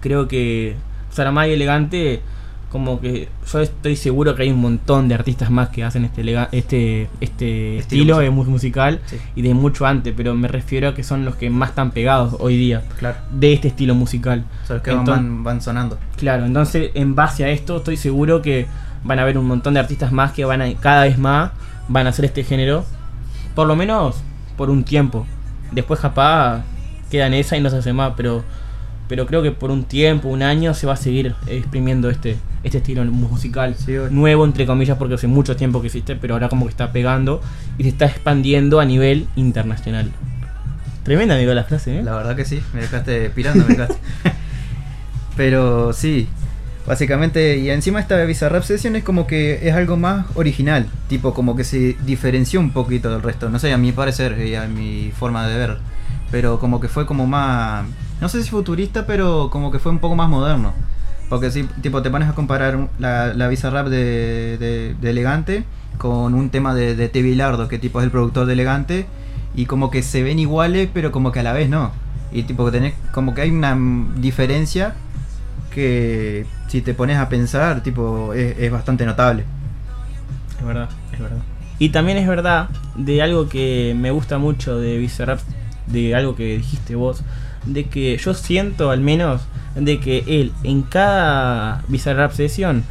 Creo 0.00 0.28
que 0.28 0.76
Saramay 1.10 1.52
Elegante, 1.52 2.20
como 2.70 3.00
que 3.00 3.28
yo 3.50 3.60
estoy 3.60 3.96
seguro 3.96 4.34
que 4.34 4.42
hay 4.42 4.50
un 4.50 4.60
montón 4.60 5.08
de 5.08 5.14
artistas 5.14 5.50
más 5.50 5.68
que 5.70 5.84
hacen 5.84 6.04
este 6.04 6.20
este 6.52 7.08
este 7.20 7.78
estilo, 7.78 8.16
musical. 8.16 8.24
de 8.24 8.30
mu- 8.30 8.44
musical 8.44 9.00
Sí. 9.06 9.16
y 9.36 9.42
de 9.42 9.54
mucho 9.54 9.86
antes, 9.86 10.12
pero 10.16 10.34
me 10.34 10.48
refiero 10.48 10.88
a 10.88 10.94
que 10.94 11.02
son 11.04 11.24
los 11.24 11.36
que 11.36 11.48
más 11.48 11.70
están 11.70 11.92
pegados 11.92 12.36
hoy 12.40 12.56
día 12.56 12.82
Claro. 12.98 13.16
de 13.30 13.52
este 13.52 13.68
estilo 13.68 13.94
musical. 13.94 14.44
O 14.64 14.66
sea, 14.66 14.74
los 14.76 14.82
que 14.82 14.90
van- 14.90 15.00
Enton- 15.06 15.06
van, 15.14 15.44
van 15.44 15.60
sonando. 15.62 15.98
Claro, 16.16 16.44
entonces 16.44 16.90
en 16.94 17.14
base 17.14 17.44
a 17.44 17.50
esto 17.50 17.76
estoy 17.78 17.96
seguro 17.96 18.42
que 18.42 18.66
van 19.04 19.20
a 19.20 19.22
haber 19.22 19.38
un 19.38 19.46
montón 19.46 19.74
de 19.74 19.80
artistas 19.80 20.10
más 20.12 20.32
que 20.32 20.44
van 20.44 20.60
a 20.60 20.74
cada 20.74 21.04
vez 21.04 21.16
más 21.18 21.52
van 21.88 22.06
a 22.06 22.10
hacer 22.10 22.24
este 22.24 22.42
género, 22.42 22.84
por 23.54 23.68
lo 23.68 23.76
menos 23.76 24.16
por 24.56 24.70
un 24.70 24.82
tiempo. 24.82 25.24
Después 25.70 26.00
capaz 26.00 26.64
queda 27.10 27.28
en 27.28 27.34
esa 27.34 27.56
y 27.56 27.60
no 27.60 27.70
se 27.70 27.76
hace 27.76 27.92
más, 27.92 28.14
pero 28.16 28.42
pero 29.08 29.26
creo 29.26 29.42
que 29.42 29.52
por 29.52 29.70
un 29.70 29.84
tiempo, 29.84 30.28
un 30.28 30.42
año 30.42 30.74
se 30.74 30.86
va 30.86 30.94
a 30.94 30.96
seguir 30.96 31.34
exprimiendo 31.46 32.10
este 32.10 32.36
este 32.62 32.78
estilo 32.78 33.04
musical 33.04 33.76
Sí, 33.76 33.94
nuevo 34.10 34.44
entre 34.44 34.66
comillas 34.66 34.98
porque 34.98 35.14
hace 35.14 35.28
mucho 35.28 35.54
tiempo 35.54 35.80
que 35.80 35.86
existe, 35.86 36.16
pero 36.16 36.34
ahora 36.34 36.48
como 36.48 36.66
que 36.66 36.70
está 36.70 36.92
pegando 36.92 37.40
y 37.78 37.84
se 37.84 37.90
está 37.90 38.06
expandiendo 38.06 38.80
a 38.80 38.84
nivel 38.84 39.28
internacional. 39.36 40.10
Tremenda 41.04 41.36
amigo 41.36 41.54
la 41.54 41.62
frase, 41.62 42.00
¿eh? 42.00 42.02
La 42.02 42.16
verdad 42.16 42.34
que 42.34 42.44
sí, 42.44 42.60
me 42.74 42.80
dejaste 42.80 43.30
pirando, 43.30 43.64
me 43.64 43.74
dejaste. 43.74 43.96
Pero 45.36 45.92
sí, 45.92 46.26
básicamente, 46.86 47.58
y 47.58 47.70
encima 47.70 48.00
esta 48.00 48.24
Bizarrap 48.24 48.64
Session 48.64 48.96
es 48.96 49.04
como 49.04 49.26
que 49.26 49.68
es 49.68 49.74
algo 49.74 49.96
más 49.96 50.26
original, 50.34 50.88
tipo 51.08 51.34
como 51.34 51.54
que 51.54 51.62
se 51.62 51.96
diferenció 52.04 52.58
un 52.58 52.70
poquito 52.70 53.10
del 53.10 53.22
resto, 53.22 53.50
no 53.50 53.58
sé, 53.58 53.72
a 53.72 53.78
mi 53.78 53.92
parecer 53.92 54.38
y 54.44 54.54
a 54.54 54.66
mi 54.66 55.12
forma 55.16 55.46
de 55.46 55.58
ver, 55.58 55.78
pero 56.30 56.58
como 56.58 56.80
que 56.80 56.88
fue 56.88 57.06
como 57.06 57.26
más, 57.26 57.86
no 58.20 58.28
sé 58.28 58.42
si 58.42 58.50
futurista, 58.50 59.06
pero 59.06 59.50
como 59.50 59.70
que 59.70 59.78
fue 59.78 59.92
un 59.92 59.98
poco 59.98 60.16
más 60.16 60.28
moderno. 60.28 60.72
Porque 61.28 61.50
si 61.50 61.64
tipo 61.82 62.02
te 62.02 62.10
pones 62.10 62.28
a 62.28 62.34
comparar 62.34 62.88
la, 62.98 63.34
la 63.34 63.48
de, 63.48 64.58
de, 64.58 64.94
de 65.00 65.10
Elegante 65.10 65.64
con 65.98 66.34
un 66.34 66.50
tema 66.50 66.74
de, 66.74 66.94
de 66.94 67.08
T. 67.08 67.22
Bilardo, 67.22 67.68
que 67.68 67.78
tipo 67.78 68.00
es 68.00 68.04
el 68.04 68.10
productor 68.10 68.46
de 68.46 68.52
Elegante, 68.52 69.06
y 69.54 69.66
como 69.66 69.90
que 69.90 70.02
se 70.02 70.22
ven 70.22 70.38
iguales, 70.38 70.88
pero 70.92 71.10
como 71.10 71.32
que 71.32 71.40
a 71.40 71.42
la 71.42 71.52
vez 71.52 71.68
no. 71.68 71.90
Y 72.32 72.42
tipo 72.44 72.64
que 72.66 72.72
tenés, 72.72 72.94
como 73.12 73.34
que 73.34 73.42
hay 73.42 73.50
una 73.50 73.76
diferencia 74.16 74.94
que 75.70 76.46
si 76.68 76.80
te 76.80 76.94
pones 76.94 77.18
a 77.18 77.28
pensar, 77.28 77.82
tipo, 77.82 78.32
es, 78.34 78.58
es 78.58 78.70
bastante 78.70 79.04
notable. 79.06 79.44
Es 80.58 80.66
verdad, 80.66 80.88
es 81.12 81.20
verdad. 81.20 81.42
Y 81.78 81.90
también 81.90 82.18
es 82.18 82.26
verdad 82.26 82.68
de 82.94 83.20
algo 83.22 83.48
que 83.48 83.94
me 83.98 84.10
gusta 84.10 84.38
mucho 84.38 84.78
de 84.78 84.98
Bizarrap, 84.98 85.40
de 85.86 86.14
algo 86.14 86.34
que 86.34 86.56
dijiste 86.56 86.94
vos, 86.94 87.22
de 87.66 87.84
que 87.84 88.16
yo 88.16 88.34
siento 88.34 88.90
al 88.90 89.00
menos 89.00 89.42
de 89.74 90.00
que 90.00 90.24
él 90.26 90.52
en 90.62 90.82
cada 90.82 91.84
Bizarrap 91.88 92.32
sesión 92.32 92.84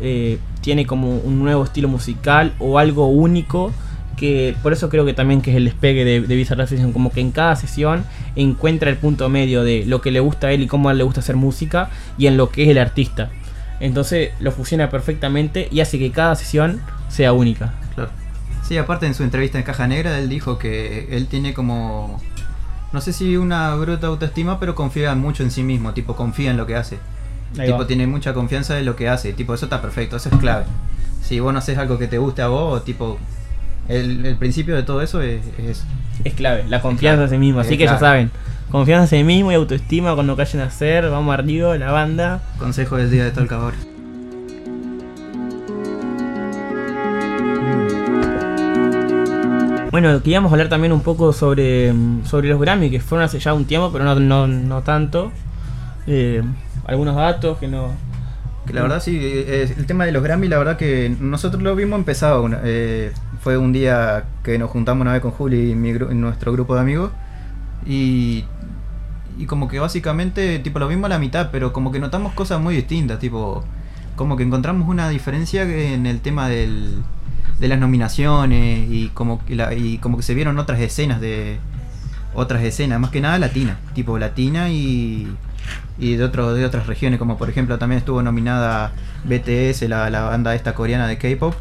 eh, 0.00 0.38
tiene 0.62 0.86
como 0.86 1.16
un 1.18 1.40
nuevo 1.40 1.64
estilo 1.64 1.88
musical 1.88 2.54
o 2.58 2.78
algo 2.78 3.08
único 3.08 3.72
que 4.16 4.54
por 4.62 4.72
eso 4.72 4.90
creo 4.90 5.06
que 5.06 5.14
también 5.14 5.40
que 5.40 5.50
es 5.50 5.56
el 5.56 5.64
despegue 5.64 6.04
de, 6.04 6.20
de 6.20 6.36
Bizarrap 6.36 6.68
Session, 6.68 6.92
como 6.92 7.10
que 7.10 7.20
en 7.20 7.30
cada 7.30 7.56
sesión 7.56 8.04
encuentra 8.36 8.90
el 8.90 8.96
punto 8.96 9.28
medio 9.30 9.64
de 9.64 9.84
lo 9.86 10.02
que 10.02 10.10
le 10.10 10.20
gusta 10.20 10.48
a 10.48 10.52
él 10.52 10.62
y 10.62 10.66
cómo 10.66 10.92
le 10.92 11.04
gusta 11.04 11.20
hacer 11.20 11.36
música 11.36 11.90
y 12.18 12.26
en 12.26 12.36
lo 12.36 12.50
que 12.50 12.64
es 12.64 12.68
el 12.68 12.78
artista. 12.78 13.30
Entonces 13.80 14.32
lo 14.38 14.52
fusiona 14.52 14.90
perfectamente 14.90 15.68
y 15.72 15.80
hace 15.80 15.98
que 15.98 16.10
cada 16.10 16.36
sesión 16.36 16.82
sea 17.08 17.32
única. 17.32 17.72
Claro. 17.94 18.10
Sí, 18.62 18.76
aparte 18.76 19.06
en 19.06 19.14
su 19.14 19.22
entrevista 19.22 19.58
en 19.58 19.64
Caja 19.64 19.86
Negra, 19.88 20.18
él 20.18 20.28
dijo 20.28 20.58
que 20.58 21.08
él 21.10 21.26
tiene 21.26 21.54
como, 21.54 22.20
no 22.92 23.00
sé 23.00 23.12
si 23.12 23.36
una 23.36 23.74
bruta 23.76 24.08
autoestima, 24.08 24.58
pero 24.58 24.74
confía 24.74 25.14
mucho 25.14 25.42
en 25.42 25.50
sí 25.50 25.62
mismo, 25.62 25.92
tipo 25.92 26.16
confía 26.16 26.50
en 26.50 26.56
lo 26.56 26.66
que 26.66 26.76
hace. 26.76 26.98
Ahí 27.58 27.66
tipo, 27.66 27.78
va. 27.78 27.86
tiene 27.86 28.06
mucha 28.06 28.32
confianza 28.34 28.78
en 28.78 28.86
lo 28.86 28.96
que 28.96 29.08
hace. 29.08 29.32
Tipo, 29.32 29.54
eso 29.54 29.66
está 29.66 29.80
perfecto, 29.82 30.16
eso 30.16 30.28
es 30.30 30.36
clave. 30.38 30.64
Si 31.22 31.40
vos 31.40 31.52
no 31.52 31.58
haces 31.58 31.78
algo 31.78 31.98
que 31.98 32.06
te 32.06 32.18
guste 32.18 32.42
a 32.42 32.48
vos, 32.48 32.84
tipo, 32.84 33.18
el, 33.88 34.24
el 34.24 34.36
principio 34.36 34.76
de 34.76 34.82
todo 34.82 35.02
eso 35.02 35.20
es, 35.20 35.40
es 35.58 35.64
eso. 35.64 35.84
Es 36.24 36.34
clave, 36.34 36.64
la 36.68 36.80
confianza 36.80 37.24
en 37.24 37.30
sí 37.30 37.38
mismo. 37.38 37.60
Así 37.60 37.74
Es 37.74 37.78
que 37.78 37.84
ya 37.84 37.98
saben, 37.98 38.30
confianza 38.70 39.16
en 39.16 39.22
sí 39.22 39.24
mismo 39.24 39.52
y 39.52 39.54
autoestima 39.54 40.14
cuando 40.14 40.36
cayen 40.36 40.60
a 40.60 40.64
hacer. 40.64 41.08
Vamos 41.10 41.32
arriba, 41.32 41.76
la 41.76 41.90
banda. 41.90 42.40
Consejo 42.58 42.96
del 42.96 43.10
día 43.10 43.24
de 43.24 43.30
todo 43.30 43.44
Bueno, 49.90 50.22
queríamos 50.22 50.52
hablar 50.52 50.68
también 50.68 50.92
un 50.92 51.00
poco 51.00 51.32
sobre, 51.32 51.92
mm, 51.92 52.24
sobre 52.24 52.48
los 52.48 52.60
Grammy, 52.60 52.90
que 52.90 53.00
fueron 53.00 53.24
hace 53.24 53.40
ya 53.40 53.52
un 53.54 53.64
tiempo, 53.64 53.90
pero 53.92 54.04
no, 54.04 54.14
no, 54.14 54.46
no 54.46 54.82
tanto. 54.82 55.32
Eh, 56.06 56.42
algunos 56.86 57.16
datos 57.16 57.58
que 57.58 57.66
no... 57.66 57.88
Que 58.66 58.72
la 58.72 58.82
verdad 58.82 59.00
sí, 59.02 59.18
eh, 59.20 59.74
el 59.76 59.86
tema 59.86 60.04
de 60.06 60.12
los 60.12 60.22
Grammy, 60.22 60.46
la 60.46 60.58
verdad 60.58 60.76
que 60.76 61.12
nosotros 61.18 61.62
lo 61.62 61.74
vimos 61.74 61.98
empezado. 61.98 62.48
eh, 62.62 63.12
fue 63.42 63.58
un 63.58 63.72
día 63.72 64.26
que 64.44 64.58
nos 64.58 64.70
juntamos 64.70 65.02
una 65.02 65.12
vez 65.12 65.22
con 65.22 65.32
Juli 65.32 65.72
y 65.72 65.74
nuestro 66.14 66.52
grupo 66.52 66.74
de 66.76 66.80
amigos. 66.82 67.10
Y, 67.84 68.44
y 69.38 69.46
como 69.46 69.66
que 69.66 69.80
básicamente, 69.80 70.60
tipo, 70.60 70.78
lo 70.78 70.86
vimos 70.86 71.06
a 71.06 71.08
la 71.08 71.18
mitad, 71.18 71.50
pero 71.50 71.72
como 71.72 71.90
que 71.90 71.98
notamos 71.98 72.32
cosas 72.34 72.60
muy 72.60 72.76
distintas. 72.76 73.18
Tipo, 73.18 73.64
como 74.14 74.36
que 74.36 74.44
encontramos 74.44 74.88
una 74.88 75.08
diferencia 75.08 75.62
en 75.64 76.06
el 76.06 76.20
tema 76.20 76.48
del, 76.48 77.02
de 77.60 77.68
las 77.68 77.78
nominaciones 77.78 78.88
y 78.90 79.08
como, 79.14 79.44
que 79.44 79.54
la- 79.54 79.74
y 79.74 79.98
como 79.98 80.16
que 80.16 80.22
se 80.22 80.34
vieron 80.34 80.58
otras 80.58 80.80
escenas 80.80 81.20
de 81.20 81.58
otras 82.34 82.62
escenas, 82.62 82.98
más 83.00 83.10
que 83.10 83.20
nada 83.20 83.38
latina, 83.38 83.76
tipo 83.94 84.18
latina 84.18 84.70
y, 84.70 85.28
y 85.98 86.14
de 86.16 86.24
otro, 86.24 86.54
de 86.54 86.64
otras 86.64 86.86
regiones, 86.86 87.18
como 87.18 87.36
por 87.36 87.50
ejemplo 87.50 87.76
también 87.78 87.98
estuvo 87.98 88.22
nominada 88.22 88.92
BTS, 89.24 89.82
la, 89.88 90.08
la 90.10 90.22
banda 90.22 90.54
esta 90.54 90.74
coreana 90.74 91.06
de 91.08 91.18
K-pop. 91.18 91.54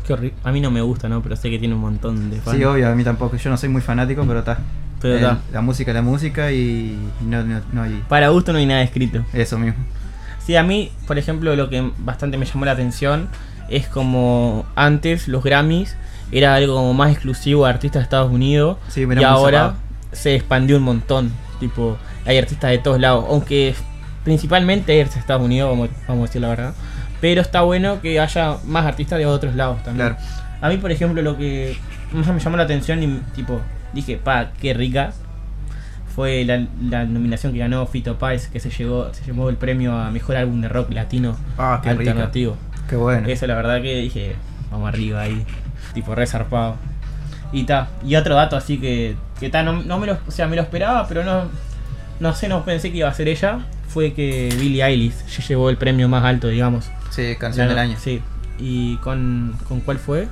A 0.43 0.51
mí 0.51 0.61
no 0.61 0.71
me 0.71 0.81
gusta, 0.81 1.09
¿no? 1.09 1.21
Pero 1.21 1.35
sé 1.35 1.49
que 1.49 1.59
tiene 1.59 1.73
un 1.75 1.81
montón 1.81 2.29
de 2.29 2.39
fans. 2.39 2.55
Sí, 2.57 2.63
obvio, 2.63 2.87
a 2.89 2.95
mí 2.95 3.03
tampoco, 3.03 3.35
yo 3.35 3.49
no 3.49 3.57
soy 3.57 3.69
muy 3.69 3.81
fanático, 3.81 4.23
pero 4.27 4.39
está. 4.39 4.59
Pero 5.01 5.15
El- 5.15 5.23
está. 5.23 5.39
La 5.51 5.61
música 5.61 5.91
es 5.91 5.95
la 5.95 6.01
música 6.03 6.51
y 6.51 6.97
no, 7.25 7.43
no, 7.43 7.61
no 7.73 7.81
hay 7.83 8.03
Para 8.07 8.29
gusto 8.29 8.53
no 8.53 8.59
hay 8.59 8.65
nada 8.67 8.81
escrito. 8.83 9.23
eso 9.33 9.57
mismo. 9.57 9.79
Sí, 10.45 10.55
a 10.55 10.63
mí, 10.63 10.91
por 11.07 11.17
ejemplo, 11.17 11.55
lo 11.55 11.69
que 11.69 11.91
bastante 11.99 12.37
me 12.37 12.45
llamó 12.45 12.65
la 12.65 12.71
atención 12.73 13.27
es 13.69 13.87
como 13.87 14.65
antes 14.75 15.27
los 15.27 15.43
Grammys 15.43 15.95
era 16.31 16.55
algo 16.55 16.75
como 16.75 16.93
más 16.93 17.11
exclusivo 17.11 17.63
de 17.65 17.71
artistas 17.71 18.01
de 18.01 18.03
Estados 18.03 18.31
Unidos 18.31 18.77
Sí, 18.89 19.01
y 19.01 19.23
ahora 19.23 19.57
cerrado. 19.59 19.75
se 20.11 20.35
expandió 20.35 20.77
un 20.77 20.83
montón. 20.83 21.31
Tipo, 21.59 21.97
hay 22.25 22.37
artistas 22.37 22.71
de 22.71 22.77
todos 22.77 22.99
lados, 22.99 23.25
aunque 23.27 23.73
principalmente 24.23 24.91
hay 24.93 24.99
artistas 24.99 25.21
de 25.21 25.21
Estados 25.21 25.43
Unidos, 25.43 25.69
vamos, 25.71 25.89
vamos 26.07 26.23
a 26.23 26.25
decir 26.27 26.41
la 26.41 26.49
verdad. 26.49 26.73
Pero 27.21 27.41
está 27.41 27.61
bueno 27.61 27.99
que 28.01 28.19
haya 28.19 28.57
más 28.65 28.85
artistas 28.85 29.19
de 29.19 29.25
otros 29.25 29.55
lados 29.55 29.83
también. 29.83 30.09
Claro. 30.15 30.23
A 30.61 30.69
mí, 30.69 30.77
por 30.77 30.91
ejemplo, 30.91 31.21
lo 31.21 31.35
que 31.37 31.77
más 32.13 32.27
me 32.27 32.39
llamó 32.39 32.57
la 32.57 32.63
atención 32.63 33.01
y 33.03 33.19
tipo 33.35 33.59
dije, 33.93 34.17
pa, 34.17 34.51
qué 34.61 34.73
rica, 34.73 35.11
fue 36.15 36.43
la, 36.45 36.65
la 36.81 37.05
nominación 37.05 37.53
que 37.53 37.59
ganó 37.59 37.85
Fito 37.87 38.17
Páez, 38.17 38.47
que 38.47 38.59
se 38.59 38.69
llevó, 38.69 39.13
se 39.13 39.23
llevó 39.25 39.49
el 39.49 39.55
premio 39.57 39.95
a 39.97 40.11
mejor 40.11 40.35
álbum 40.35 40.59
de 40.61 40.67
rock 40.69 40.91
latino 40.91 41.35
Ah, 41.57 41.79
qué 41.83 41.93
rica. 41.93 42.13
Qué 42.89 42.95
bueno. 42.95 43.27
Eso 43.27 43.45
la 43.47 43.55
verdad 43.55 43.81
que 43.81 43.95
dije, 43.97 44.35
vamos 44.71 44.89
arriba 44.89 45.21
ahí, 45.21 45.45
tipo 45.93 46.15
re 46.15 46.25
zarpado. 46.27 46.75
Y 47.51 47.63
ta, 47.63 47.87
y 48.05 48.15
otro 48.15 48.35
dato 48.35 48.55
así 48.55 48.77
que, 48.77 49.15
que 49.39 49.49
ta, 49.49 49.63
no, 49.63 49.81
no 49.83 49.99
me 49.99 50.07
lo, 50.07 50.17
o 50.27 50.31
sea, 50.31 50.47
me 50.47 50.55
lo 50.55 50.61
esperaba, 50.61 51.07
pero 51.07 51.23
no, 51.23 51.45
no 52.19 52.33
sé, 52.35 52.47
no 52.47 52.63
pensé 52.63 52.91
que 52.91 52.97
iba 52.99 53.09
a 53.09 53.13
ser 53.13 53.27
ella, 53.27 53.59
fue 53.87 54.13
que 54.13 54.49
Billie 54.59 54.83
Eilish 54.83 55.13
se 55.27 55.41
llevó 55.41 55.69
el 55.69 55.77
premio 55.77 56.07
más 56.07 56.23
alto, 56.23 56.47
digamos. 56.47 56.89
Sí, 57.09 57.35
canción 57.39 57.67
La- 57.67 57.73
del 57.73 57.79
año. 57.79 57.97
Sí. 57.99 58.21
¿Y 58.59 58.97
con, 58.97 59.55
con 59.67 59.79
cuál 59.81 59.97
fue? 59.97 60.27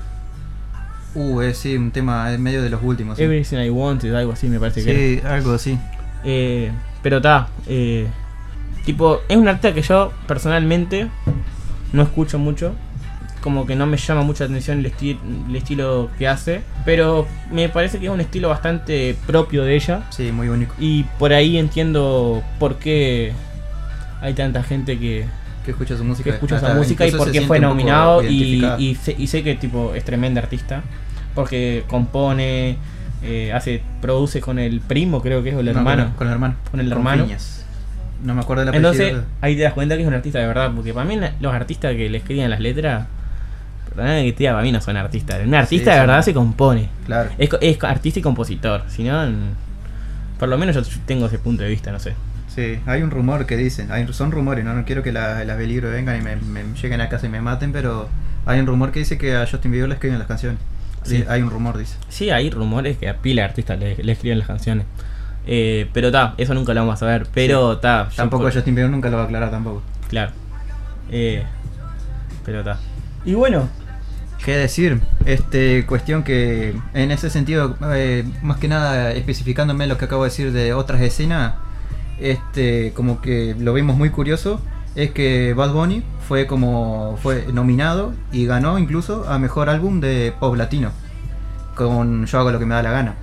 Uh, 1.16 1.42
es 1.42 1.58
sí, 1.58 1.76
un 1.76 1.90
tema 1.92 2.32
en 2.34 2.44
medio 2.44 2.62
de 2.62 2.70
los 2.70 2.84
últimos. 2.84 3.18
Sí, 3.18 3.24
Everything 3.24 3.58
I 3.58 3.70
Wanted, 3.70 4.14
algo 4.14 4.34
así 4.34 4.48
me 4.48 4.60
parece 4.60 4.84
que 4.84 5.14
era. 5.14 5.22
Sí, 5.22 5.28
algo 5.28 5.54
así. 5.54 5.80
Eh, 6.24 6.72
pero 7.02 7.18
está, 7.18 7.48
eh, 7.68 8.08
tipo, 8.86 9.22
es 9.28 9.38
un 9.38 9.48
artista 9.48 9.74
que 9.74 9.82
yo 9.82 10.12
personalmente 10.28 11.08
no 11.94 12.04
escucho 12.04 12.40
mucho. 12.40 12.74
Como 13.42 13.66
que 13.66 13.76
no 13.76 13.86
me 13.86 13.98
llama 13.98 14.24
mucho 14.24 14.44
la 14.44 14.50
atención 14.50 14.80
el, 14.80 14.92
esti- 14.92 15.18
el 15.48 15.56
estilo 15.56 16.10
que 16.18 16.28
hace. 16.28 16.62
Pero 16.86 17.28
me 17.52 17.70
parece 17.70 18.00
que 18.00 18.08
es 18.08 18.12
un 18.12 18.20
estilo 18.20 18.50
bastante 18.50 19.16
propio 19.28 19.64
de 19.64 19.76
ella. 19.76 20.04
Sí, 20.10 20.32
muy 20.32 20.50
único. 20.50 20.74
Y 20.80 21.04
por 21.20 21.32
ahí 21.34 21.58
entiendo 21.58 22.42
por 22.60 22.76
qué 22.78 23.32
hay 24.22 24.34
tanta 24.34 24.64
gente 24.64 24.98
que, 24.98 25.26
Que 25.64 25.72
escucha 25.72 25.96
su 25.96 26.04
música. 26.04 26.30
que 26.32 26.36
escucha 26.36 26.56
Hasta 26.58 26.74
música 26.74 27.06
y 27.08 27.12
por 27.12 27.32
qué 27.32 27.42
fue 27.42 27.60
nominado. 27.60 28.24
Y, 28.24 28.66
y 28.80 28.96
sé, 28.96 29.16
y 29.18 29.28
sé 29.28 29.44
que 29.44 29.56
tipo 29.56 29.94
es 29.96 30.04
tremenda 30.04 30.42
artista. 30.42 30.82
Porque 31.36 31.84
compone, 31.88 32.78
eh, 33.22 33.54
hace, 33.54 33.82
produce 34.02 34.42
con 34.42 34.58
el 34.58 34.82
primo, 34.82 35.22
creo 35.22 35.44
que 35.44 35.50
es, 35.50 35.56
o 35.56 35.60
el 35.60 35.66
No, 35.68 35.72
hermano. 35.74 36.14
Con, 36.18 36.28
el 36.28 36.34
hermano. 36.34 36.56
Con 36.72 36.80
el 36.80 36.92
hermano. 36.92 37.28
No 38.24 38.34
me 38.36 38.42
acuerdo 38.42 38.62
del 38.66 38.70
apellido. 38.70 38.92
Entonces, 38.92 39.24
ahí 39.42 39.56
te 39.56 39.62
das 39.64 39.74
cuenta 39.74 39.96
que 39.96 40.02
es 40.02 40.08
un 40.08 40.14
artista 40.14 40.40
de 40.40 40.48
verdad. 40.48 40.72
Porque 40.76 40.94
para 40.94 41.06
mí, 41.06 41.16
la- 41.18 41.34
los 41.40 41.54
artistas 41.54 41.96
que 41.96 42.10
le 42.10 42.18
escriben 42.18 42.50
las 42.50 42.60
letras, 42.60 43.08
que 43.96 44.36
diga, 44.38 44.52
para 44.52 44.64
mí 44.64 44.72
no 44.72 44.82
son 44.82 44.98
artistas. 44.98 45.40
Un 45.46 45.54
artista 45.56 45.92
Sí, 45.92 45.96
de 45.96 46.00
verdad 46.02 46.22
se 46.22 46.34
compone. 46.34 46.90
Claro. 47.06 47.30
Es, 47.38 47.50
es 47.62 47.84
artista 47.84 48.20
y 48.20 48.22
compositor. 48.22 48.84
Si 48.88 49.04
no, 49.04 49.24
por 50.40 50.50
lo 50.50 50.58
menos 50.58 50.76
yo 50.76 50.82
tengo 51.06 51.26
ese 51.28 51.40
punto 51.40 51.64
de 51.64 51.70
vista, 51.70 51.92
no 51.92 52.00
sé. 52.00 52.14
Sí, 52.48 52.80
hay 52.86 53.02
un 53.04 53.12
rumor 53.12 53.46
que 53.46 53.56
dicen, 53.58 53.92
hay, 53.92 54.08
son 54.14 54.32
rumores, 54.32 54.66
no, 54.66 54.74
no 54.74 54.84
quiero 54.86 55.04
que 55.04 55.12
la- 55.12 55.44
las 55.44 55.58
peligro 55.58 55.90
vengan 55.92 56.18
y 56.20 56.22
me, 56.22 56.36
me 56.38 56.64
lleguen 56.82 57.02
a 57.02 57.10
casa 57.10 57.28
y 57.28 57.30
me 57.30 57.42
maten, 57.42 57.72
pero 57.72 58.10
hay 58.46 58.60
un 58.60 58.66
rumor 58.66 58.92
que 58.92 59.00
dice 59.00 59.18
que 59.18 59.36
a 59.36 59.46
Justin 59.46 59.72
Bieber 59.72 59.90
le 59.90 59.96
escriben 59.96 60.18
las 60.20 60.28
canciones. 60.28 60.60
Sí. 61.04 61.18
Sí, 61.18 61.26
hay 61.30 61.42
un 61.42 61.50
rumor, 61.52 61.78
dice. 61.78 61.96
Sí, 62.10 62.30
hay 62.32 62.50
rumores 62.50 62.98
que 62.98 63.08
a 63.10 63.18
pila 63.18 63.44
de 63.44 63.48
artistas 63.48 63.80
le, 63.80 63.96
le 64.04 64.12
escriben 64.12 64.40
las 64.40 64.48
canciones. 64.48 64.86
Eh, 65.48 65.90
pero 65.94 66.12
ta, 66.12 66.34
eso 66.38 66.54
nunca 66.54 66.74
lo 66.74 66.82
vamos 66.82 66.96
a 66.96 66.98
saber. 66.98 67.28
Pero 67.34 67.78
ta, 67.78 68.10
yo 68.10 68.16
Tampoco 68.16 68.44
por- 68.44 68.54
Justin 68.54 68.76
Bieber 68.76 68.92
nunca 68.92 69.10
lo 69.10 69.18
va 69.18 69.24
a 69.24 69.26
aclarar 69.26 69.50
tampoco. 69.50 69.82
Claro. 70.10 70.32
Eh, 71.10 71.44
pero 72.46 72.64
ta. 72.64 72.78
Y 73.26 73.34
bueno, 73.34 73.68
¿Qué 74.44 74.56
decir? 74.56 75.02
Este, 75.26 75.86
cuestión 75.88 76.24
que 76.24 76.76
en 76.94 77.12
ese 77.12 77.30
sentido, 77.32 77.76
eh, 77.94 78.24
más 78.44 78.58
que 78.58 78.68
nada 78.68 79.12
especificándome 79.12 79.88
lo 79.88 79.98
que 79.98 80.06
acabo 80.06 80.24
de 80.24 80.30
decir 80.30 80.52
de 80.54 80.74
otras 80.74 81.02
escenas, 81.02 81.56
este, 82.20 82.94
como 82.94 83.20
que 83.20 83.56
lo 83.60 83.74
vimos 83.74 83.98
muy 83.98 84.10
curioso, 84.12 84.62
es 84.96 85.12
que 85.12 85.54
Bad 85.54 85.74
Bunny 85.74 86.04
fue 86.28 86.46
como 86.46 87.18
fue 87.22 87.46
nominado 87.52 88.14
y 88.32 88.46
ganó 88.46 88.78
incluso 88.80 89.28
a 89.28 89.40
mejor 89.40 89.70
álbum 89.70 90.00
de 90.02 90.34
pop 90.40 90.56
latino 90.56 90.92
con 91.76 92.26
Yo 92.28 92.40
hago 92.40 92.52
lo 92.52 92.60
que 92.60 92.66
me 92.66 92.76
da 92.76 92.84
la 92.84 92.92
gana. 92.92 93.16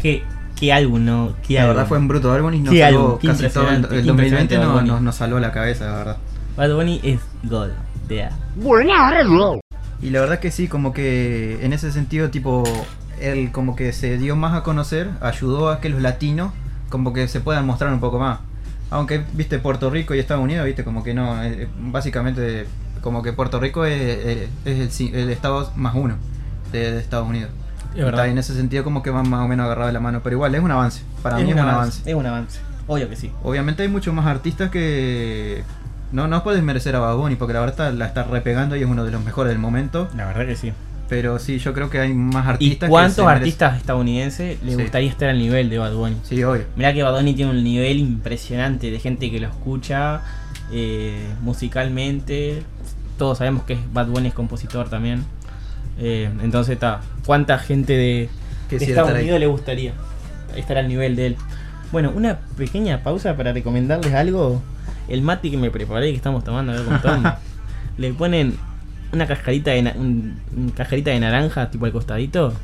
¿qué, 0.00 0.22
qué 0.62 0.72
álbum, 0.72 1.04
no? 1.04 1.32
¿Qué 1.44 1.54
La 1.54 1.62
álbum? 1.62 1.74
verdad 1.74 1.88
fue 1.88 1.98
un 1.98 2.06
bruto 2.08 2.32
álbum 2.32 2.54
y 2.54 2.60
nos 2.60 2.72
salvó 2.78 3.18
casi 3.18 3.48
todo 3.48 3.68
el, 3.68 3.74
impresionante, 3.78 3.94
el 3.96 4.00
qué 4.02 4.06
2020 4.06 4.54
impresionante 4.54 4.56
Bad 4.58 4.74
nos, 4.74 4.84
nos, 4.84 5.02
nos 5.02 5.14
salvó 5.16 5.40
la 5.40 5.50
cabeza, 5.50 5.86
la 5.86 5.92
verdad. 5.96 6.16
Bad 6.56 6.74
Bunny 6.74 7.00
es 7.02 7.20
God. 7.42 7.70
Yeah. 8.08 8.30
Y 10.00 10.10
la 10.10 10.20
verdad 10.20 10.38
que 10.38 10.50
sí, 10.52 10.68
como 10.68 10.92
que 10.92 11.58
en 11.64 11.72
ese 11.72 11.90
sentido, 11.90 12.30
tipo, 12.30 12.62
él 13.20 13.50
como 13.50 13.74
que 13.74 13.92
se 13.92 14.18
dio 14.18 14.36
más 14.36 14.54
a 14.54 14.62
conocer, 14.62 15.10
ayudó 15.20 15.68
a 15.70 15.80
que 15.80 15.88
los 15.88 16.00
latinos 16.00 16.52
como 16.90 17.12
que 17.12 17.26
se 17.26 17.40
puedan 17.40 17.66
mostrar 17.66 17.92
un 17.92 18.00
poco 18.00 18.18
más. 18.20 18.38
Aunque, 18.90 19.24
viste, 19.32 19.58
Puerto 19.58 19.90
Rico 19.90 20.14
y 20.14 20.18
Estados 20.20 20.44
Unidos, 20.44 20.66
viste, 20.66 20.84
como 20.84 21.02
que 21.02 21.12
no, 21.14 21.42
eh, 21.42 21.66
básicamente 21.80 22.66
como 23.00 23.22
que 23.22 23.32
Puerto 23.32 23.58
Rico 23.58 23.84
es, 23.84 23.98
es- 24.26 24.48
es 24.64 25.00
el, 25.00 25.14
el 25.14 25.30
estado 25.30 25.72
más 25.74 25.94
uno 25.96 26.14
de, 26.70 26.92
de 26.92 27.00
Estados 27.00 27.28
Unidos. 27.28 27.50
Es. 27.94 28.04
Está, 28.06 28.26
y 28.26 28.30
en 28.30 28.38
ese 28.38 28.54
sentido 28.54 28.84
como 28.84 29.02
que 29.02 29.10
van 29.10 29.28
más 29.28 29.44
o 29.44 29.48
menos 29.48 29.64
agarrados 29.64 29.88
de 29.88 29.92
la 29.94 30.00
mano, 30.00 30.20
pero 30.22 30.34
igual 30.36 30.54
es 30.54 30.60
un 30.62 30.70
avance, 30.70 31.02
para 31.22 31.36
mí 31.36 31.42
es 31.50 31.52
un 31.52 31.58
avance. 31.60 32.02
Es 32.10 32.14
un 32.16 32.26
avance. 32.26 32.60
Obvio 32.86 33.08
que 33.08 33.16
sí. 33.16 33.30
Obviamente 33.42 33.82
hay 33.82 33.88
muchos 33.88 34.12
más 34.14 34.26
artistas 34.26 34.70
que 34.70 35.62
no, 36.10 36.26
no 36.28 36.42
puedes 36.42 36.62
merecer 36.62 36.96
a 36.96 37.00
Bad 37.00 37.16
Bunny 37.16 37.36
porque 37.36 37.54
la 37.54 37.60
verdad 37.60 37.92
la 37.92 38.06
está 38.06 38.24
repegando 38.24 38.76
y 38.76 38.80
es 38.82 38.86
uno 38.88 39.04
de 39.04 39.10
los 39.10 39.22
mejores 39.24 39.50
del 39.50 39.58
momento. 39.58 40.08
La 40.16 40.26
verdad 40.26 40.46
que 40.46 40.56
sí. 40.56 40.72
Pero 41.08 41.38
sí, 41.38 41.58
yo 41.58 41.74
creo 41.74 41.90
que 41.90 42.00
hay 42.00 42.14
más 42.14 42.46
¿Y 42.46 42.48
artistas. 42.48 42.86
que 42.86 42.90
cuántos 42.90 43.24
merecen- 43.26 43.36
artistas 43.36 43.76
estadounidenses 43.76 44.62
les 44.62 44.76
Sí. 44.76 44.82
gustaría 44.82 45.10
estar 45.10 45.28
al 45.28 45.38
nivel 45.38 45.68
de 45.68 45.78
Bad 45.78 45.92
Bunny? 45.94 46.16
Sí, 46.24 46.42
obvio. 46.42 46.64
Mirá 46.76 46.92
que 46.94 47.02
Bad 47.02 47.12
Bunny 47.16 47.34
tiene 47.34 47.50
un 47.50 47.62
nivel 47.62 47.98
impresionante 47.98 48.90
de 48.90 48.98
gente 48.98 49.30
que 49.30 49.38
lo 49.38 49.48
escucha 49.48 50.22
eh, 50.72 51.26
musicalmente. 51.42 52.62
Todos 53.18 53.38
sabemos 53.38 53.64
que 53.64 53.78
Bad 53.92 54.06
Bunny 54.06 54.28
es 54.28 54.34
compositor 54.34 54.88
también. 54.88 55.24
Eh, 55.98 56.30
entonces, 56.42 56.74
está. 56.74 57.00
¿Cuánta 57.26 57.58
gente 57.58 57.92
de, 57.94 58.28
Estados. 58.90 59.10
Unidos 59.22 59.40
le 59.40 59.46
gustaría 59.46 59.92
estar 60.56 60.76
al 60.78 60.88
nivel 60.88 61.16
de 61.16 61.26
él? 61.26 61.36
Bueno, 61.92 62.10
una 62.14 62.38
pequeña 62.56 63.02
pausa 63.02 63.36
para 63.36 63.52
recomendarles 63.52 64.14
algo. 64.14 64.62
El 65.08 65.22
mate 65.22 65.50
que 65.50 65.56
me 65.56 65.70
preparé, 65.70 66.10
que 66.10 66.16
estamos 66.16 66.42
tomando 66.44 66.72
acá 66.72 66.84
con 66.84 67.02
Tom, 67.02 67.22
le 67.98 68.12
ponen 68.14 68.56
una 69.12 69.26
cascarita 69.26 69.72
de, 69.72 69.82
na- 69.82 69.94
un- 69.96 70.72
cascarita 70.74 71.10
de 71.10 71.20
naranja, 71.20 71.70
tipo 71.70 71.84
al 71.84 71.92
costadito. 71.92 72.54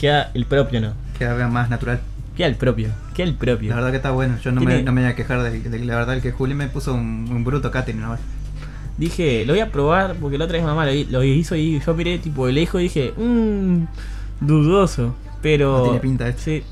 Queda 0.00 0.30
el 0.34 0.44
propio, 0.46 0.80
¿no? 0.80 0.92
Que 1.18 1.24
haga 1.24 1.46
más 1.48 1.70
natural. 1.70 2.00
Queda 2.36 2.48
el 2.48 2.56
propio, 2.56 2.88
queda 3.14 3.28
el 3.28 3.34
propio. 3.34 3.70
La 3.70 3.76
verdad 3.76 3.90
que 3.90 3.96
está 3.96 4.10
bueno. 4.10 4.36
Yo 4.42 4.50
no, 4.52 4.60
me, 4.60 4.82
no 4.82 4.92
me 4.92 5.02
voy 5.02 5.10
a 5.10 5.14
quejar 5.14 5.42
de, 5.42 5.60
de- 5.60 5.84
la 5.84 5.96
verdad 5.96 6.20
que 6.20 6.32
Juli 6.32 6.54
me 6.54 6.66
puso 6.66 6.92
un, 6.94 7.28
un 7.30 7.44
bruto 7.44 7.70
catering 7.70 8.02
ahora. 8.02 8.20
Dije, 8.98 9.44
lo 9.46 9.52
voy 9.52 9.60
a 9.60 9.70
probar 9.70 10.14
porque 10.20 10.38
la 10.38 10.44
otra 10.46 10.56
vez 10.56 10.64
mamá 10.66 10.86
lo, 10.86 10.92
hi- 10.92 11.06
lo 11.10 11.22
hizo 11.22 11.54
y 11.54 11.80
yo 11.80 11.94
miré 11.94 12.18
tipo 12.18 12.46
de 12.46 12.52
lejos 12.52 12.80
y 12.80 12.84
dije, 12.84 13.12
mmm, 13.16 13.84
dudoso. 14.40 15.14
Pero. 15.42 15.76
No 15.78 15.82
tiene 15.84 16.00
pinta 16.00 16.28
esto. 16.28 16.42
Sí. 16.44 16.62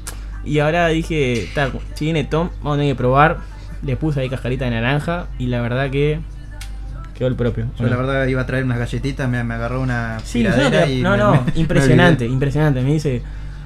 Y 0.45 0.59
ahora 0.59 0.88
dije, 0.88 1.49
"Ta, 1.54 1.71
si 1.95 2.07
viene 2.07 2.25
Tom, 2.25 2.50
vamos 2.62 2.76
a 2.76 2.78
tener 2.81 2.93
que 2.95 2.99
probar. 2.99 3.38
Le 3.83 3.97
puse 3.97 4.21
ahí 4.21 4.31
cascarita 4.31 4.64
de 4.64 4.71
naranja 4.73 5.26
y 5.38 5.47
la 5.47 5.61
verdad 5.61 5.90
que 5.90 6.21
quedó 7.14 7.28
el 7.28 7.35
propio. 7.37 7.66
Yo 7.78 7.87
la 7.87 7.97
verdad 7.97 8.26
iba 8.26 8.40
a 8.40 8.47
traer 8.47 8.64
unas 8.64 8.78
galletitas, 8.78 9.28
me, 9.28 9.45
me 9.45 9.54
agarró 9.54 9.81
una 9.83 10.19
Sí, 10.25 10.43
no, 10.43 10.50
pero- 10.54 10.90
y 10.90 11.02
no, 11.02 11.11
me- 11.12 11.16
no, 11.19 11.33
me- 11.33 11.52
impresionante, 11.61 12.26
impresionante. 12.26 12.81
Me 12.83 12.93
dice, 12.95 13.23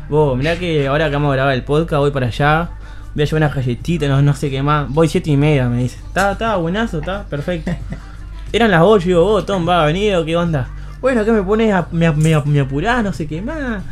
vos, 0.09 0.37
mirá 0.37 0.57
que 0.59 0.87
ahora 0.89 1.07
que 1.09 1.15
vamos 1.15 1.31
a 1.33 1.37
grabar 1.37 1.55
el 1.55 1.63
podcast, 1.63 2.01
voy 2.01 2.11
para 2.11 2.27
allá, 2.27 2.71
voy 3.15 3.23
a 3.23 3.27
llevar 3.27 3.43
unas 3.43 3.55
galletitas, 3.55 4.09
no, 4.09 4.21
no 4.21 4.35
sé 4.35 4.51
qué 4.51 4.63
más. 4.63 4.89
Voy 4.93 5.09
siete 5.09 5.31
y 5.31 5.37
media, 5.37 5.69
me 5.69 5.83
dice. 5.85 5.97
Está, 6.07 6.33
está, 6.33 6.57
buenazo, 6.57 6.99
está, 6.99 7.25
perfecto. 7.25 7.71
Eran 8.53 8.71
las 8.71 8.83
8 8.83 9.05
y 9.05 9.09
digo, 9.09 9.25
vos, 9.25 9.45
Tom, 9.47 9.69
va 9.69 9.83
a 9.83 9.87
venir 9.87 10.15
o 10.17 10.25
qué 10.25 10.37
onda. 10.37 10.69
Bueno, 11.01 11.25
¿qué 11.25 11.33
me 11.33 11.43
pones? 11.43 11.73
A, 11.73 11.87
me, 11.93 12.11
me, 12.13 12.41
me 12.45 12.61
apurás, 12.61 13.05
no 13.05 13.13
sé 13.13 13.27
qué 13.27 13.41
más. 13.43 13.83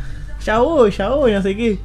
Ya 0.45 0.59
voy, 0.59 0.91
ya 0.91 1.09
voy, 1.09 1.31
no 1.33 1.41
sé 1.41 1.55
qué. 1.55 1.79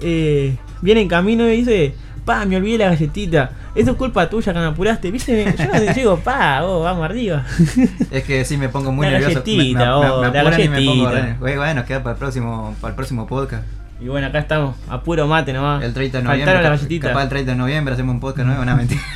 Eh, 0.00 0.56
viene 0.82 1.00
en 1.02 1.08
camino 1.08 1.48
y 1.48 1.58
dice, 1.58 1.94
pa, 2.24 2.44
me 2.44 2.56
olvidé 2.56 2.78
la 2.78 2.90
galletita. 2.90 3.50
Eso 3.74 3.92
es 3.92 3.96
culpa 3.96 4.28
tuya 4.28 4.52
que 4.52 4.58
me 4.58 4.64
apuraste, 4.66 5.10
¿viste? 5.10 5.54
Yo 5.56 5.64
no 5.72 5.92
digo, 5.94 6.16
pa, 6.24 6.62
vos, 6.62 6.82
vamos 6.84 7.04
arriba. 7.04 7.44
Es 8.10 8.24
que 8.24 8.44
sí 8.44 8.56
me 8.56 8.68
pongo 8.68 8.90
muy 8.92 9.06
La 9.06 9.18
nervioso. 9.18 9.42
me- 9.46 9.52
me, 9.52 9.56
galletita, 9.74 9.78
me- 9.84 9.90
oh, 9.90 10.20
me 10.22 10.42
la 10.42 10.60
y 10.60 10.68
me 10.68 10.82
pongo 10.84 11.04
galletita. 11.04 11.38
bueno, 11.38 11.84
queda 11.84 12.02
para 12.02 12.12
el 12.14 12.18
próximo, 12.18 12.74
para 12.80 12.90
el 12.90 12.96
próximo 12.96 13.26
podcast. 13.26 13.64
Y 14.00 14.06
bueno, 14.06 14.28
acá 14.28 14.38
estamos, 14.38 14.76
a 14.88 15.02
puro 15.02 15.26
mate 15.26 15.52
nomás. 15.52 15.82
El 15.82 15.92
30 15.92 16.18
de 16.18 16.24
noviembre. 16.24 16.62
Las. 16.62 16.86
Capaz 17.00 17.22
el 17.24 17.28
30 17.28 17.50
de 17.52 17.56
noviembre 17.58 17.94
hacemos 17.94 18.14
un 18.14 18.20
podcast 18.20 18.46
nuevo, 18.46 18.64
no 18.64 18.76
mentira. 18.76 19.00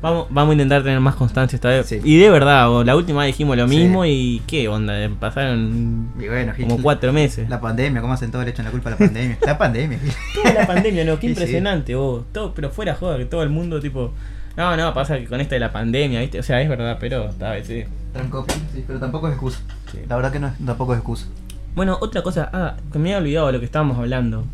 Vamos, 0.00 0.28
vamos 0.30 0.52
a 0.52 0.54
intentar 0.54 0.82
tener 0.82 1.00
más 1.00 1.14
constancia 1.16 1.54
esta 1.54 1.68
vez. 1.68 1.84
Sí. 1.84 2.00
Y 2.02 2.16
de 2.18 2.30
verdad, 2.30 2.66
vos, 2.68 2.86
la 2.86 2.96
última 2.96 3.20
vez 3.20 3.26
dijimos 3.34 3.58
lo 3.58 3.68
Sí. 3.68 3.76
mismo 3.76 4.06
y 4.06 4.40
qué 4.46 4.68
onda, 4.68 4.94
pasaron 5.20 6.10
Y 6.18 6.26
bueno, 6.28 6.54
Gil, 6.54 6.66
como 6.66 6.82
cuatro 6.82 7.12
meses. 7.12 7.46
La 7.50 7.60
pandemia, 7.60 8.00
¿cómo 8.00 8.14
hacen 8.14 8.30
todo? 8.30 8.42
Le 8.42 8.52
echan 8.52 8.64
la 8.64 8.70
culpa 8.70 8.88
a 8.88 8.92
la 8.92 8.96
pandemia. 8.98 9.36
la 9.44 9.58
pandemia. 9.58 9.98
Toda 10.34 10.54
la 10.54 10.66
pandemia, 10.66 11.04
¿no? 11.04 11.16
Qué 11.16 11.20
Sí, 11.26 11.26
impresionante, 11.32 11.94
vos. 11.94 12.24
Todo, 12.32 12.54
pero 12.54 12.70
fuera 12.70 12.94
joda, 12.94 13.18
que 13.18 13.26
todo 13.26 13.42
el 13.42 13.50
mundo, 13.50 13.80
tipo. 13.80 14.14
No, 14.56 14.74
no, 14.78 14.94
pasa 14.94 15.18
que 15.18 15.26
con 15.26 15.42
esta 15.42 15.56
de 15.56 15.60
la 15.60 15.72
pandemia, 15.72 16.20
¿viste? 16.20 16.38
O 16.38 16.42
sea, 16.42 16.62
es 16.62 16.68
verdad, 16.70 16.96
pero 16.98 17.28
a 17.38 17.50
veces. 17.50 17.86
Trancó, 18.14 18.46
sí, 18.72 18.82
pero 18.86 18.98
tampoco 18.98 19.28
es 19.28 19.34
excusa. 19.34 19.60
La 20.08 20.16
verdad 20.16 20.32
que 20.32 20.38
no, 20.40 20.46
es- 20.46 20.54
tampoco 20.64 20.94
es 20.94 20.98
excusa. 21.00 21.26
Bueno, 21.74 21.98
otra 22.00 22.22
cosa, 22.22 22.50
ah, 22.52 22.76
que 22.92 22.98
me 22.98 23.14
había 23.14 23.18
olvidado 23.18 23.46
de 23.46 23.52
lo 23.54 23.58
que 23.60 23.64
estábamos 23.64 23.98
hablando. 23.98 24.44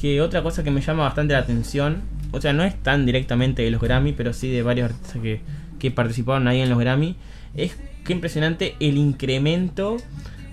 Que 0.00 0.20
otra 0.20 0.42
cosa 0.42 0.62
que 0.62 0.70
me 0.70 0.80
llama 0.80 1.04
bastante 1.04 1.34
la 1.34 1.40
atención, 1.40 2.02
o 2.32 2.40
sea, 2.40 2.52
no 2.52 2.64
es 2.64 2.74
tan 2.82 3.06
directamente 3.06 3.62
de 3.62 3.70
los 3.70 3.80
Grammy, 3.80 4.12
pero 4.12 4.32
sí 4.32 4.50
de 4.50 4.62
varios 4.62 4.90
artistas 4.90 5.22
que, 5.22 5.40
que 5.78 5.90
participaron 5.90 6.46
ahí 6.48 6.60
en 6.60 6.68
los 6.68 6.78
Grammy, 6.78 7.16
es 7.54 7.76
que 8.04 8.12
impresionante 8.12 8.76
el 8.80 8.96
incremento 8.96 9.96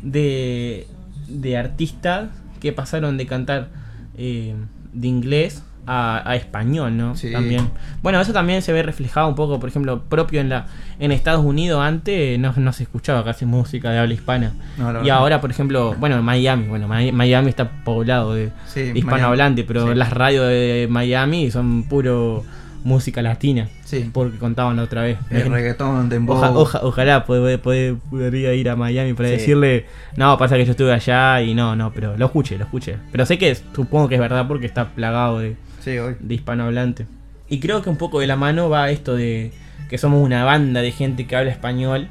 de, 0.01 0.87
de 1.27 1.57
artistas 1.57 2.29
que 2.59 2.71
pasaron 2.71 3.17
de 3.17 3.25
cantar 3.25 3.69
eh, 4.17 4.55
de 4.93 5.07
inglés 5.07 5.63
a, 5.87 6.21
a 6.29 6.35
español, 6.35 6.95
¿no? 6.97 7.15
Sí. 7.15 7.31
También. 7.31 7.69
Bueno, 8.01 8.19
eso 8.21 8.33
también 8.33 8.61
se 8.61 8.73
ve 8.73 8.83
reflejado 8.83 9.27
un 9.27 9.35
poco, 9.35 9.59
por 9.59 9.69
ejemplo, 9.69 10.01
propio 10.09 10.41
en 10.41 10.49
la 10.49 10.65
en 10.99 11.11
Estados 11.11 11.43
Unidos 11.43 11.81
antes 11.83 12.39
no, 12.39 12.53
no 12.55 12.71
se 12.73 12.83
escuchaba 12.83 13.23
casi 13.23 13.45
música 13.45 13.91
de 13.91 13.99
habla 13.99 14.13
hispana. 14.13 14.53
No, 14.77 14.89
y 14.89 14.93
verdad. 14.93 15.09
ahora, 15.17 15.41
por 15.41 15.51
ejemplo, 15.51 15.93
bueno, 15.99 16.17
en 16.17 16.23
Miami, 16.23 16.67
bueno, 16.67 16.87
Mi- 16.87 17.11
Miami 17.11 17.49
está 17.49 17.69
poblado 17.83 18.33
de, 18.33 18.51
Sí, 18.67 18.81
de 18.93 18.99
hispanohablantes, 18.99 19.65
pero 19.67 19.89
Sí. 19.89 19.95
las 19.95 20.11
radios 20.13 20.47
de 20.47 20.87
Miami 20.89 21.51
son 21.51 21.83
puro 21.83 22.43
música 22.85 23.21
latina, 23.23 23.67
Sí. 23.83 24.09
porque 24.13 24.37
contaban 24.37 24.77
la 24.77 24.83
otra 24.83 25.01
vez. 25.01 25.17
El 25.31 25.49
reggaetón, 25.51 26.07
dembow. 26.07 26.37
Oja- 26.37 26.51
oja- 26.51 26.79
ojalá 26.83 27.25
pod- 27.25 27.59
pod- 27.59 27.97
podría 28.11 28.53
ir 28.53 28.69
a 28.69 28.75
Miami 28.75 29.13
para 29.13 29.29
Sí. 29.29 29.35
decirle, 29.37 29.87
no, 30.17 30.37
pasa 30.37 30.55
que 30.55 30.65
yo 30.65 30.71
estuve 30.71 30.93
allá 30.93 31.41
y 31.41 31.55
no, 31.55 31.75
no, 31.75 31.91
pero 31.91 32.15
lo 32.15 32.25
escuché, 32.27 32.57
lo 32.59 32.65
escuché. 32.65 32.97
Pero 33.11 33.25
sé 33.25 33.37
que 33.39 33.55
supongo 33.75 34.07
que 34.07 34.15
es 34.15 34.21
verdad 34.21 34.47
porque 34.47 34.67
está 34.67 34.85
plagado 34.89 35.39
de, 35.39 35.55
Sí, 35.85 35.97
hoy. 35.99 36.15
de 36.19 36.35
hispanohablante. 36.35 37.05
Y 37.47 37.59
creo 37.59 37.81
que 37.81 37.89
un 37.89 37.97
poco 37.97 38.19
de 38.19 38.27
la 38.27 38.35
mano 38.35 38.69
va 38.69 38.89
esto 38.89 39.15
de 39.15 39.53
que 39.89 39.97
somos 39.97 40.21
una 40.23 40.43
banda 40.43 40.81
de 40.81 40.91
gente 40.91 41.27
que 41.27 41.35
habla 41.35 41.51
español, 41.51 42.09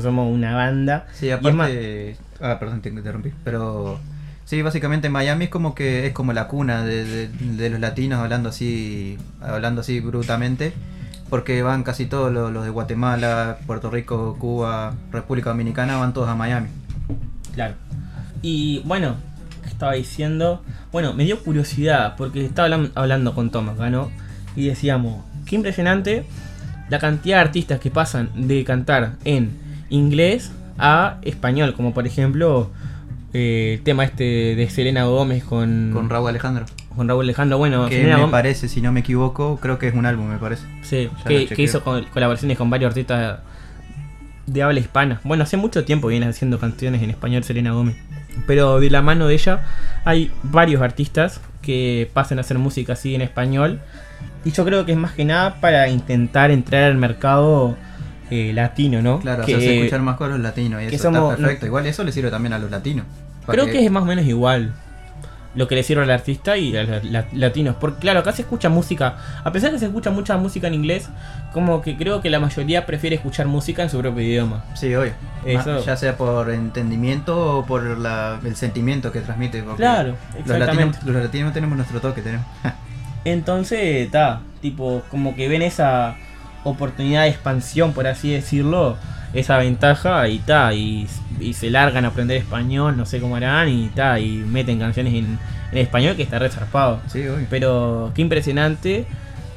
somos 0.00 0.32
una 0.34 0.54
banda. 0.54 1.06
Sí, 1.12 1.30
aparte. 1.30 2.16
Ah, 2.40 2.56
perdón, 2.58 2.80
te 2.82 2.88
interrumpí. 2.88 3.30
Pero. 3.44 4.00
Sí, 4.44 4.60
básicamente 4.60 5.08
Miami 5.08 5.44
es 5.44 5.50
como 5.50 5.74
que 5.74 6.06
es 6.06 6.12
como 6.12 6.32
la 6.32 6.48
cuna 6.48 6.84
de, 6.84 7.04
de- 7.04 7.28
de 7.28 7.70
los 7.70 7.80
latinos 7.80 8.18
hablando 8.18 8.48
así. 8.48 9.16
Hablando 9.40 9.82
así 9.82 10.00
brutamente. 10.00 10.72
Porque 11.30 11.62
van 11.62 11.82
casi 11.82 12.04
todos 12.06 12.30
los, 12.32 12.52
los 12.52 12.64
de 12.64 12.70
Guatemala, 12.70 13.58
Puerto 13.66 13.90
Rico, 13.90 14.36
Cuba, 14.38 14.94
República 15.12 15.50
Dominicana, 15.50 15.96
van 15.96 16.12
todos 16.12 16.28
a 16.28 16.34
Miami. 16.34 16.68
Claro. 17.54 17.74
Y 18.42 18.82
bueno, 18.84 19.16
¿qué 19.62 19.68
estaba 19.68 19.92
diciendo? 19.94 20.62
Bueno, 20.92 21.12
me 21.14 21.24
dio 21.24 21.38
curiosidad 21.42 22.14
porque 22.16 22.44
estaba 22.44 22.66
hablan- 22.68 22.92
hablando 22.94 23.34
con 23.34 23.50
Tom 23.50 23.68
acá, 23.70 23.90
¿no? 23.90 24.10
Y 24.56 24.66
decíamos, 24.66 25.24
qué 25.46 25.56
impresionante 25.56 26.24
la 26.90 26.98
cantidad 26.98 27.36
de 27.36 27.40
artistas 27.42 27.80
que 27.80 27.90
pasan 27.90 28.28
de 28.34 28.64
cantar 28.64 29.12
en 29.24 29.50
inglés 29.88 30.52
a 30.78 31.18
español, 31.22 31.74
como 31.74 31.94
por 31.94 32.06
ejemplo 32.06 32.70
eh, 33.32 33.76
el 33.78 33.82
tema 33.84 34.04
este 34.04 34.54
de 34.56 34.68
Selena 34.68 35.04
Gómez 35.04 35.42
con, 35.44 35.90
Con 35.92 36.10
Raúl 36.10 36.28
Alejandro. 36.28 36.66
con 36.94 37.08
Raúl 37.08 37.24
Alejandro. 37.24 37.56
Bueno, 37.58 37.86
que 37.88 37.96
Selena 37.96 38.16
me 38.16 38.22
Gómez- 38.24 38.30
parece, 38.30 38.68
si 38.68 38.82
no 38.82 38.92
me 38.92 39.00
equivoco, 39.00 39.58
creo 39.60 39.78
que 39.78 39.88
es 39.88 39.94
un 39.94 40.04
álbum, 40.04 40.26
me 40.28 40.36
parece. 40.38 40.64
Sí, 40.82 41.08
Ya 41.18 41.24
que, 41.24 41.46
que 41.46 41.62
hizo 41.62 41.82
col- 41.82 42.06
colaboraciones 42.12 42.58
con 42.58 42.68
varios 42.68 42.90
artistas 42.90 43.38
de 44.46 44.62
habla 44.62 44.80
hispana. 44.80 45.20
Bueno, 45.24 45.44
hace 45.44 45.56
mucho 45.56 45.84
tiempo 45.84 46.08
viene 46.08 46.26
haciendo 46.26 46.58
canciones 46.58 47.02
en 47.02 47.10
español 47.10 47.44
Selena 47.44 47.72
Gómez. 47.72 47.96
Pero 48.46 48.80
de 48.80 48.90
la 48.90 49.02
mano 49.02 49.26
de 49.28 49.34
ella 49.34 49.62
hay 50.04 50.30
varios 50.42 50.80
artistas 50.82 51.40
que 51.60 52.10
pasan 52.12 52.38
a 52.38 52.40
hacer 52.40 52.58
música 52.58 52.94
así 52.94 53.14
en 53.14 53.20
español. 53.20 53.80
Y 54.44 54.50
yo 54.50 54.64
creo 54.64 54.84
que 54.84 54.92
es 54.92 54.98
más 54.98 55.12
que 55.12 55.24
nada 55.24 55.60
para 55.60 55.88
intentar 55.88 56.50
entrar 56.50 56.84
al 56.84 56.96
mercado 56.96 57.76
eh, 58.30 58.52
latino, 58.54 59.02
¿no? 59.02 59.20
Claro, 59.20 59.44
que 59.44 59.54
hacerse 59.54 59.76
escuchar 59.78 60.00
más 60.00 60.16
con 60.16 60.30
los 60.30 60.40
latinos 60.40 60.82
y 60.82 60.88
que 60.88 60.96
eso 60.96 61.04
somos- 61.12 61.32
está 61.32 61.42
perfecto. 61.42 61.66
Igual 61.66 61.86
eso 61.86 62.02
le 62.02 62.12
sirve 62.12 62.30
también 62.30 62.52
a 62.54 62.58
los 62.58 62.70
latinos. 62.70 63.04
Creo 63.46 63.66
que 63.66 63.84
es 63.84 63.90
más 63.90 64.02
o 64.04 64.06
menos 64.06 64.24
igual 64.24 64.72
lo 65.54 65.68
que 65.68 65.74
le 65.74 65.82
sirve 65.82 66.02
al 66.02 66.10
artista 66.10 66.56
y 66.56 66.74
a 66.76 66.82
los 66.84 67.04
la- 67.04 67.26
latinos. 67.32 67.76
Porque 67.78 68.00
claro, 68.00 68.20
acá 68.20 68.32
se 68.32 68.42
escucha 68.42 68.68
música, 68.70 69.16
a 69.44 69.52
pesar 69.52 69.70
de 69.70 69.76
que 69.76 69.80
se 69.80 69.86
escucha 69.86 70.10
mucha 70.10 70.36
música 70.38 70.66
en 70.68 70.74
inglés, 70.74 71.08
como 71.52 71.82
que 71.82 71.96
creo 71.96 72.20
que 72.22 72.30
la 72.30 72.40
mayoría 72.40 72.86
prefiere 72.86 73.16
escuchar 73.16 73.46
música 73.46 73.82
en 73.82 73.90
su 73.90 73.98
propio 73.98 74.22
idioma. 74.22 74.64
Sí, 74.74 74.92
Ma- 74.94 75.80
Ya 75.84 75.96
sea 75.96 76.16
por 76.16 76.50
entendimiento 76.50 77.58
o 77.58 77.66
por 77.66 77.82
la- 77.98 78.38
el 78.44 78.56
sentimiento 78.56 79.12
que 79.12 79.20
transmite. 79.20 79.62
Claro, 79.76 80.10
los 80.10 80.40
exactamente. 80.40 80.96
latinos, 80.98 81.02
los 81.04 81.22
latinos 81.22 81.52
tenemos 81.52 81.76
nuestro 81.76 82.00
toque, 82.00 82.22
tenemos. 82.22 82.46
Entonces, 83.24 84.06
está, 84.06 84.40
tipo, 84.60 85.02
como 85.10 85.34
que 85.36 85.48
ven 85.48 85.62
esa 85.62 86.16
oportunidad 86.64 87.22
de 87.22 87.28
expansión, 87.28 87.92
por 87.92 88.06
así 88.06 88.32
decirlo, 88.32 88.96
esa 89.34 89.56
ventaja 89.58 90.28
y 90.28 90.38
ta, 90.38 90.74
y, 90.74 91.06
y 91.40 91.54
se 91.54 91.70
largan 91.70 92.04
a 92.04 92.08
aprender 92.08 92.36
español, 92.36 92.96
no 92.96 93.06
sé 93.06 93.20
cómo 93.20 93.36
harán, 93.36 93.68
y 93.68 93.88
ta, 93.88 94.18
y 94.20 94.28
meten 94.38 94.78
canciones 94.78 95.14
en, 95.14 95.38
en 95.72 95.78
español 95.78 96.16
que 96.16 96.22
está 96.22 96.38
resarpado. 96.38 97.00
sí. 97.08 97.24
Pero 97.48 98.12
qué 98.14 98.22
impresionante 98.22 99.06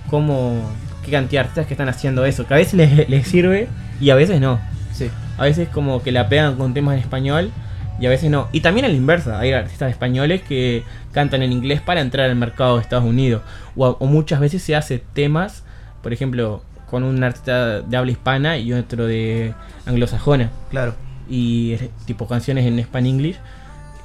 cómo, 0.10 0.70
qué 1.04 1.12
cantidad 1.12 1.42
de 1.42 1.48
artistas 1.48 1.68
que 1.68 1.74
están 1.74 1.90
haciendo 1.90 2.26
eso, 2.26 2.46
que 2.48 2.54
a 2.54 2.58
veces 2.58 2.74
les, 2.76 3.10
les 3.10 3.28
sirve 3.28 3.68
y 4.00 4.10
a 4.12 4.16
veces 4.16 4.40
no. 4.40 4.60
Sí, 4.94 5.10
A 5.38 5.44
veces 5.44 5.68
como 5.68 6.02
que 6.02 6.12
la 6.12 6.30
pegan 6.30 6.56
con 6.56 6.74
temas 6.74 6.94
en 6.94 7.02
español 7.02 7.52
y 8.00 8.06
a 8.06 8.10
veces 8.10 8.30
no. 8.30 8.48
Y 8.54 8.62
también 8.62 8.86
a 8.86 8.90
la 8.90 8.94
inversa, 8.96 9.40
hay 9.40 9.52
artistas 9.52 9.92
españoles 9.92 10.42
que 10.42 10.84
cantan 11.12 11.44
en 11.44 11.52
inglés 11.52 11.82
para 11.82 12.02
entrar 12.02 12.30
al 12.30 12.36
mercado 12.36 12.76
de 12.78 12.82
Estados 12.82 13.06
Unidos. 13.06 13.42
O, 13.76 13.88
o 13.88 14.06
muchas 14.06 14.40
veces 14.40 14.62
se 14.64 14.76
hace 14.76 15.02
temas, 15.14 15.64
por 16.02 16.14
ejemplo, 16.14 16.62
con 16.96 17.04
un 17.04 17.22
artista 17.26 17.82
de 17.82 17.98
habla 17.98 18.14
hispana 18.14 18.58
y 18.58 18.72
otro 18.72 19.06
de 19.06 19.54
anglosajona. 19.86 20.50
claro. 20.70 20.96
Y 21.28 21.74
eh, 21.74 21.90
tipo 22.06 22.26
canciones 22.26 22.66
en 22.66 22.80
Span-English, 22.80 23.38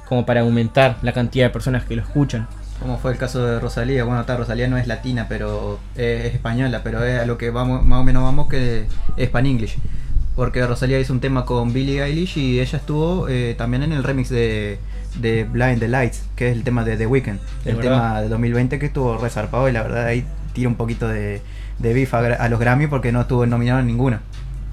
como 0.09 0.25
para 0.25 0.41
aumentar 0.41 0.97
la 1.01 1.13
cantidad 1.13 1.45
de 1.45 1.51
personas 1.51 1.85
que 1.85 1.95
lo 1.95 2.01
escuchan. 2.01 2.49
Como 2.81 2.97
fue 2.97 3.13
el 3.13 3.17
caso 3.17 3.45
de 3.45 3.61
Rosalía. 3.61 4.03
Bueno, 4.03 4.19
está, 4.19 4.35
Rosalía 4.35 4.67
no 4.67 4.77
es 4.77 4.87
latina, 4.87 5.27
pero 5.29 5.79
es, 5.95 6.25
es 6.25 6.33
española, 6.33 6.81
pero 6.83 7.01
es 7.05 7.21
a 7.21 7.25
lo 7.25 7.37
que 7.37 7.49
vamos, 7.49 7.85
más 7.85 8.01
o 8.01 8.03
menos 8.03 8.23
vamos 8.23 8.49
que 8.49 8.87
es 9.15 9.29
pan 9.29 9.45
English. 9.45 9.77
Porque 10.35 10.67
Rosalía 10.67 10.99
hizo 10.99 11.13
un 11.13 11.21
tema 11.21 11.45
con 11.45 11.71
Billie 11.71 12.03
Eilish 12.03 12.37
y 12.37 12.59
ella 12.59 12.77
estuvo 12.77 13.29
eh, 13.29 13.55
también 13.57 13.83
en 13.83 13.93
el 13.93 14.03
remix 14.03 14.27
de, 14.27 14.79
de 15.15 15.45
Blind 15.45 15.79
the 15.79 15.87
Lights, 15.87 16.25
que 16.35 16.49
es 16.49 16.57
el 16.57 16.65
tema 16.65 16.83
de 16.83 16.97
The 16.97 17.07
Weeknd. 17.07 17.39
El 17.63 17.75
verdad. 17.77 17.81
tema 17.81 18.21
de 18.21 18.27
2020 18.27 18.79
que 18.79 18.87
estuvo 18.87 19.17
resarpado 19.17 19.69
y 19.69 19.71
la 19.71 19.81
verdad 19.83 20.07
ahí 20.07 20.25
tira 20.53 20.69
un 20.69 20.75
poquito 20.75 21.07
de, 21.07 21.41
de 21.79 21.93
beef 21.93 22.13
a, 22.13 22.49
los 22.49 22.59
Grammy 22.59 22.87
porque 22.87 23.11
no 23.11 23.21
estuvo 23.21 23.45
nominado 23.45 23.79
en 23.79 23.87
ninguna. 23.87 24.21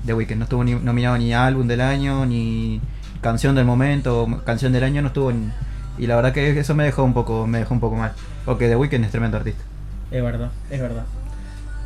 The 0.06 0.14
Weeknd 0.14 0.38
no 0.38 0.44
estuvo 0.44 0.64
nominado 0.64 1.18
ni 1.18 1.34
álbum 1.34 1.66
del 1.66 1.80
año, 1.80 2.24
ni 2.24 2.80
canción 3.20 3.54
del 3.54 3.64
momento, 3.64 4.26
canción 4.44 4.72
del 4.72 4.84
año 4.84 5.02
no 5.02 5.08
estuvo 5.08 5.32
ni- 5.32 5.50
y 5.98 6.06
la 6.06 6.14
verdad 6.16 6.32
que 6.32 6.58
eso 6.58 6.74
me 6.74 6.84
dejó 6.84 7.02
un 7.02 7.12
poco, 7.12 7.46
me 7.46 7.58
dejó 7.58 7.74
un 7.74 7.80
poco 7.80 7.96
mal. 7.96 8.12
Porque 8.44 8.68
The 8.68 8.76
Weeknd 8.76 9.04
es 9.04 9.10
tremendo 9.10 9.36
artista. 9.36 9.62
Es 10.10 10.22
verdad, 10.22 10.50
es 10.70 10.80
verdad. 10.80 11.04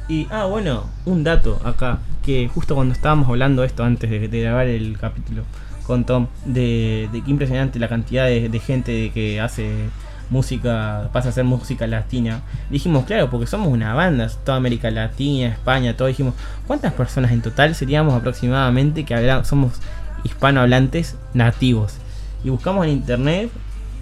Y, 0.08 0.26
ah, 0.30 0.44
bueno, 0.44 0.84
un 1.06 1.24
dato 1.24 1.60
acá, 1.64 1.98
que 2.22 2.48
justo 2.52 2.74
cuando 2.74 2.92
estábamos 2.92 3.28
hablando 3.28 3.64
esto 3.64 3.84
antes 3.84 4.10
de, 4.10 4.40
grabar 4.40 4.66
el 4.66 4.98
capítulo 4.98 5.44
con 5.86 6.04
Tom, 6.04 6.26
de, 6.44 7.08
de 7.12 7.22
qué 7.22 7.30
impresionante 7.30 7.78
la 7.78 7.88
cantidad 7.88 8.26
de, 8.26 8.48
de 8.48 8.58
gente 8.60 9.10
que 9.14 9.40
hace 9.40 9.70
música, 10.32 11.08
pasa 11.12 11.28
a 11.28 11.30
hacer 11.30 11.44
música 11.44 11.86
latina. 11.86 12.40
Dijimos, 12.70 13.04
claro, 13.04 13.28
porque 13.30 13.46
somos 13.46 13.68
una 13.68 13.94
banda, 13.94 14.28
toda 14.44 14.56
América 14.56 14.90
Latina, 14.90 15.48
España, 15.48 15.94
todo. 15.96 16.08
Dijimos, 16.08 16.34
¿cuántas 16.66 16.92
personas 16.94 17.30
en 17.32 17.42
total 17.42 17.74
seríamos 17.74 18.14
aproximadamente 18.14 19.04
que 19.04 19.14
habla- 19.14 19.44
somos 19.44 19.74
hispanohablantes 20.24 21.16
nativos? 21.34 21.94
Y 22.44 22.50
buscamos 22.50 22.86
en 22.86 22.92
internet, 22.92 23.50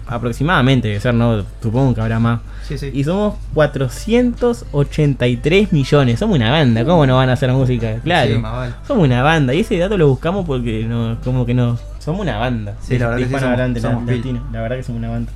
aproximadamente, 0.07 0.87
debe 0.87 0.99
ser, 0.99 1.13
no, 1.13 1.43
supongo 1.61 1.93
que 1.93 2.01
habrá 2.01 2.19
más. 2.19 2.39
Sí, 2.67 2.77
sí. 2.77 2.89
Y 2.93 3.03
somos 3.03 3.35
483 3.53 5.73
millones. 5.73 6.19
Somos 6.19 6.37
una 6.37 6.51
banda. 6.51 6.85
¿Cómo 6.85 7.05
no 7.05 7.17
van 7.17 7.29
a 7.29 7.33
hacer 7.33 7.51
música? 7.51 7.95
Claro. 8.03 8.31
Sí, 8.33 8.37
más 8.39 8.53
vale. 8.53 8.73
Somos 8.87 9.05
una 9.05 9.21
banda. 9.23 9.53
Y 9.53 9.59
ese 9.61 9.77
dato 9.77 9.97
lo 9.97 10.07
buscamos 10.07 10.45
porque 10.45 10.85
no, 10.85 11.17
como 11.23 11.45
que 11.45 11.53
no. 11.53 11.77
Somos 11.99 12.21
una 12.21 12.37
banda. 12.37 12.75
Sí, 12.81 12.97
la 12.97 13.07
verdad 13.07 13.19
que 13.19 13.27
sí, 13.27 13.33
hispanohablante 13.35 13.81
somos- 13.81 13.99
somos 13.99 14.15
latino. 14.15 14.43
La 14.51 14.61
verdad 14.61 14.77
que 14.77 14.83
somos 14.83 14.99
una 14.99 15.09
banda. 15.09 15.31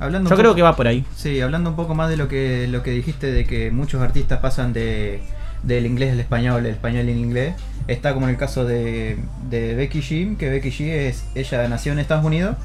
Hablando 0.00 0.30
Yo 0.30 0.36
creo 0.36 0.50
poco- 0.50 0.56
que 0.56 0.62
va 0.62 0.76
por 0.76 0.86
ahí. 0.86 1.04
Sí, 1.16 1.40
hablando 1.40 1.70
un 1.70 1.76
poco 1.76 1.94
más 1.94 2.08
de 2.08 2.16
lo 2.16 2.28
que 2.28 2.68
lo 2.68 2.82
que 2.82 2.90
dijiste 2.92 3.32
de 3.32 3.44
que 3.44 3.70
muchos 3.70 4.00
artistas 4.02 4.38
pasan 4.40 4.72
de 4.72 5.20
del 5.64 5.86
inglés 5.86 6.12
al 6.12 6.20
español, 6.20 6.64
el 6.66 6.72
español 6.72 7.08
en 7.08 7.18
inglés, 7.18 7.54
está 7.88 8.14
como 8.14 8.26
en 8.26 8.30
el 8.34 8.38
caso 8.38 8.64
de, 8.64 9.18
de 9.50 9.74
Becky 9.74 10.00
G, 10.02 10.36
que 10.36 10.48
Becky 10.50 10.70
G 10.70 10.84
es 11.08 11.24
ella 11.34 11.66
nació 11.68 11.90
en 11.92 11.98
Estados 11.98 12.24
Unidos, 12.24 12.56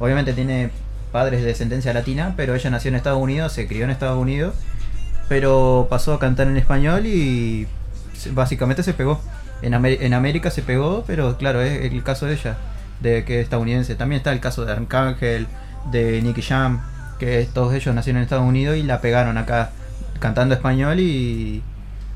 obviamente 0.00 0.34
tiene 0.34 0.70
padres 1.12 1.40
de 1.40 1.46
descendencia 1.46 1.94
latina, 1.94 2.34
pero 2.36 2.54
ella 2.54 2.68
nació 2.68 2.90
en 2.90 2.96
Estados 2.96 3.18
Unidos, 3.22 3.52
se 3.54 3.66
crió 3.66 3.84
en 3.84 3.90
Estados 3.90 4.18
Unidos, 4.18 4.54
pero 5.30 5.86
pasó 5.88 6.12
a 6.12 6.18
cantar 6.18 6.46
en 6.46 6.58
español 6.58 7.06
y 7.06 7.66
básicamente 8.32 8.82
se 8.82 8.92
pegó. 8.94 9.20
En, 9.62 9.72
Amé- 9.74 9.98
en 10.00 10.12
América 10.12 10.50
se 10.50 10.60
pegó, 10.62 11.04
pero 11.06 11.36
claro, 11.38 11.62
es 11.62 11.90
el 11.90 12.02
caso 12.02 12.26
de 12.26 12.34
ella, 12.34 12.56
de 13.00 13.24
que 13.24 13.38
es 13.40 13.44
estadounidense. 13.44 13.94
También 13.94 14.18
está 14.18 14.32
el 14.32 14.40
caso 14.40 14.64
de 14.64 14.72
Arcángel, 14.72 15.46
de 15.90 16.22
Nicky 16.22 16.42
Jam, 16.42 16.80
que 17.18 17.48
todos 17.52 17.72
ellos 17.74 17.94
nacieron 17.94 18.18
en 18.18 18.22
Estados 18.24 18.44
Unidos 18.46 18.76
y 18.76 18.82
la 18.82 19.00
pegaron 19.00 19.38
acá 19.38 19.70
cantando 20.20 20.54
español 20.54 21.00
y, 21.00 21.62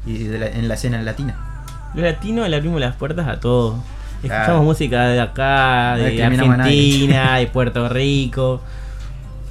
y 0.06 0.18
de 0.24 0.38
la- 0.38 0.46
en 0.48 0.68
la 0.68 0.74
escena 0.74 1.00
latina. 1.02 1.36
Los 1.94 2.04
latinos 2.04 2.48
le 2.48 2.56
abrimos 2.56 2.80
las 2.80 2.94
puertas 2.96 3.26
a 3.28 3.40
todo. 3.40 3.82
Escuchamos 4.22 4.46
Claro. 4.46 4.62
música 4.62 5.04
de 5.08 5.20
acá, 5.20 5.96
No 5.96 6.04
de 6.04 6.16
nadie. 6.16 6.24
Argentina, 6.24 7.36
de 7.38 7.46
Puerto 7.48 7.88
Rico. 7.88 8.60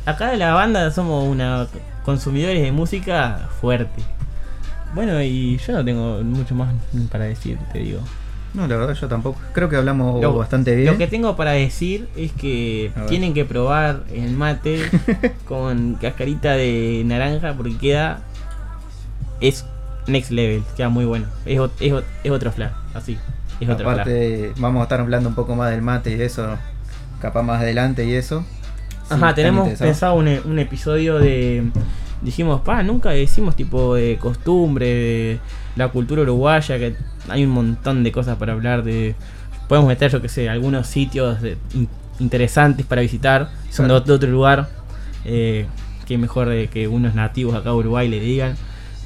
Acá 0.06 0.30
de 0.32 0.38
la 0.38 0.54
banda 0.54 0.92
somos 0.92 1.28
una 1.28 1.68
consumidores 2.04 2.62
de 2.62 2.72
música 2.72 3.50
fuerte. 3.60 4.02
Bueno, 4.94 5.22
y 5.22 5.58
yo 5.58 5.74
no 5.74 5.84
tengo 5.84 6.22
mucho 6.24 6.56
más 6.56 6.70
para 7.12 7.26
decir, 7.26 7.58
te 7.74 7.80
digo. 7.80 8.00
No, 8.56 8.68
la 8.68 8.78
verdad 8.78 8.94
yo 8.94 9.08
tampoco. 9.08 9.40
Creo 9.54 9.68
que 9.70 9.76
hablamos 9.76 10.22
Lo- 10.22 10.38
bastante 10.38 10.76
bien. 10.76 10.88
Lo 10.92 10.98
que 10.98 11.08
tengo 11.08 11.36
para 11.36 11.52
decir 11.52 12.08
es 12.16 12.32
que 12.32 12.92
tienen 13.10 13.34
que 13.34 13.44
probar 13.46 14.04
el 14.14 14.32
mate 14.32 14.80
con 15.48 15.96
cascarita 15.96 16.54
de 16.54 17.04
naranja 17.06 17.54
porque 17.54 17.78
queda. 17.78 18.22
Es 19.42 19.66
next 20.08 20.32
level, 20.32 20.64
queda 20.78 20.90
muy 20.90 21.06
bueno. 21.06 21.26
Es, 21.46 21.60
es, 21.82 21.94
es 22.24 22.32
otro 22.32 22.52
flash, 22.52 22.72
así. 22.94 23.18
Es 23.60 23.70
otro 23.70 23.86
flash. 23.86 24.00
Aparte, 24.02 24.54
vamos 24.58 24.80
a 24.80 24.84
estar 24.84 25.00
hablando 25.02 25.28
un 25.30 25.36
poco 25.36 25.56
más 25.56 25.72
del 25.72 25.82
mate 25.82 26.16
y 26.16 26.22
eso, 26.22 26.58
capaz 27.20 27.44
más 27.44 27.62
adelante 27.62 28.06
y 28.06 28.14
eso. 28.14 28.46
Ajá, 29.10 29.36
tenemos 29.36 29.70
pensado 29.78 30.16
un, 30.16 30.28
e- 30.28 30.42
un 30.42 30.58
episodio 30.60 31.20
de. 31.20 31.64
Dijimos, 32.26 32.62
pa, 32.62 32.82
nunca 32.84 33.12
decimos 33.12 33.56
tipo 33.56 33.94
de 33.96 34.18
costumbre, 34.18 34.86
de 34.88 35.40
la 35.76 35.90
cultura 35.90 36.24
uruguaya, 36.24 36.78
que 36.80 36.96
hay 37.30 37.44
un 37.46 37.52
montón 37.52 38.04
de 38.04 38.12
cosas 38.12 38.36
para 38.38 38.54
hablar 38.54 38.84
de. 38.84 39.16
Podemos 39.70 39.88
meter, 39.88 40.12
yo 40.12 40.22
que 40.22 40.28
sé, 40.30 40.50
algunos 40.50 40.88
sitios 40.88 41.42
de- 41.42 41.58
in- 41.76 41.88
interesantes 42.20 42.86
para 42.86 43.02
visitar, 43.02 43.50
son 43.70 43.86
de, 43.88 43.90
Claro. 43.90 44.04
ot- 44.04 44.08
de 44.08 44.14
otro 44.14 44.30
lugar, 44.32 44.70
eh, 45.24 45.68
que 46.08 46.18
mejor 46.18 46.50
de 46.50 46.68
que 46.68 46.88
unos 46.88 47.14
nativos 47.16 47.54
acá 47.56 47.70
de 47.70 47.76
Uruguay 47.76 48.10
le 48.10 48.20
digan. 48.20 48.56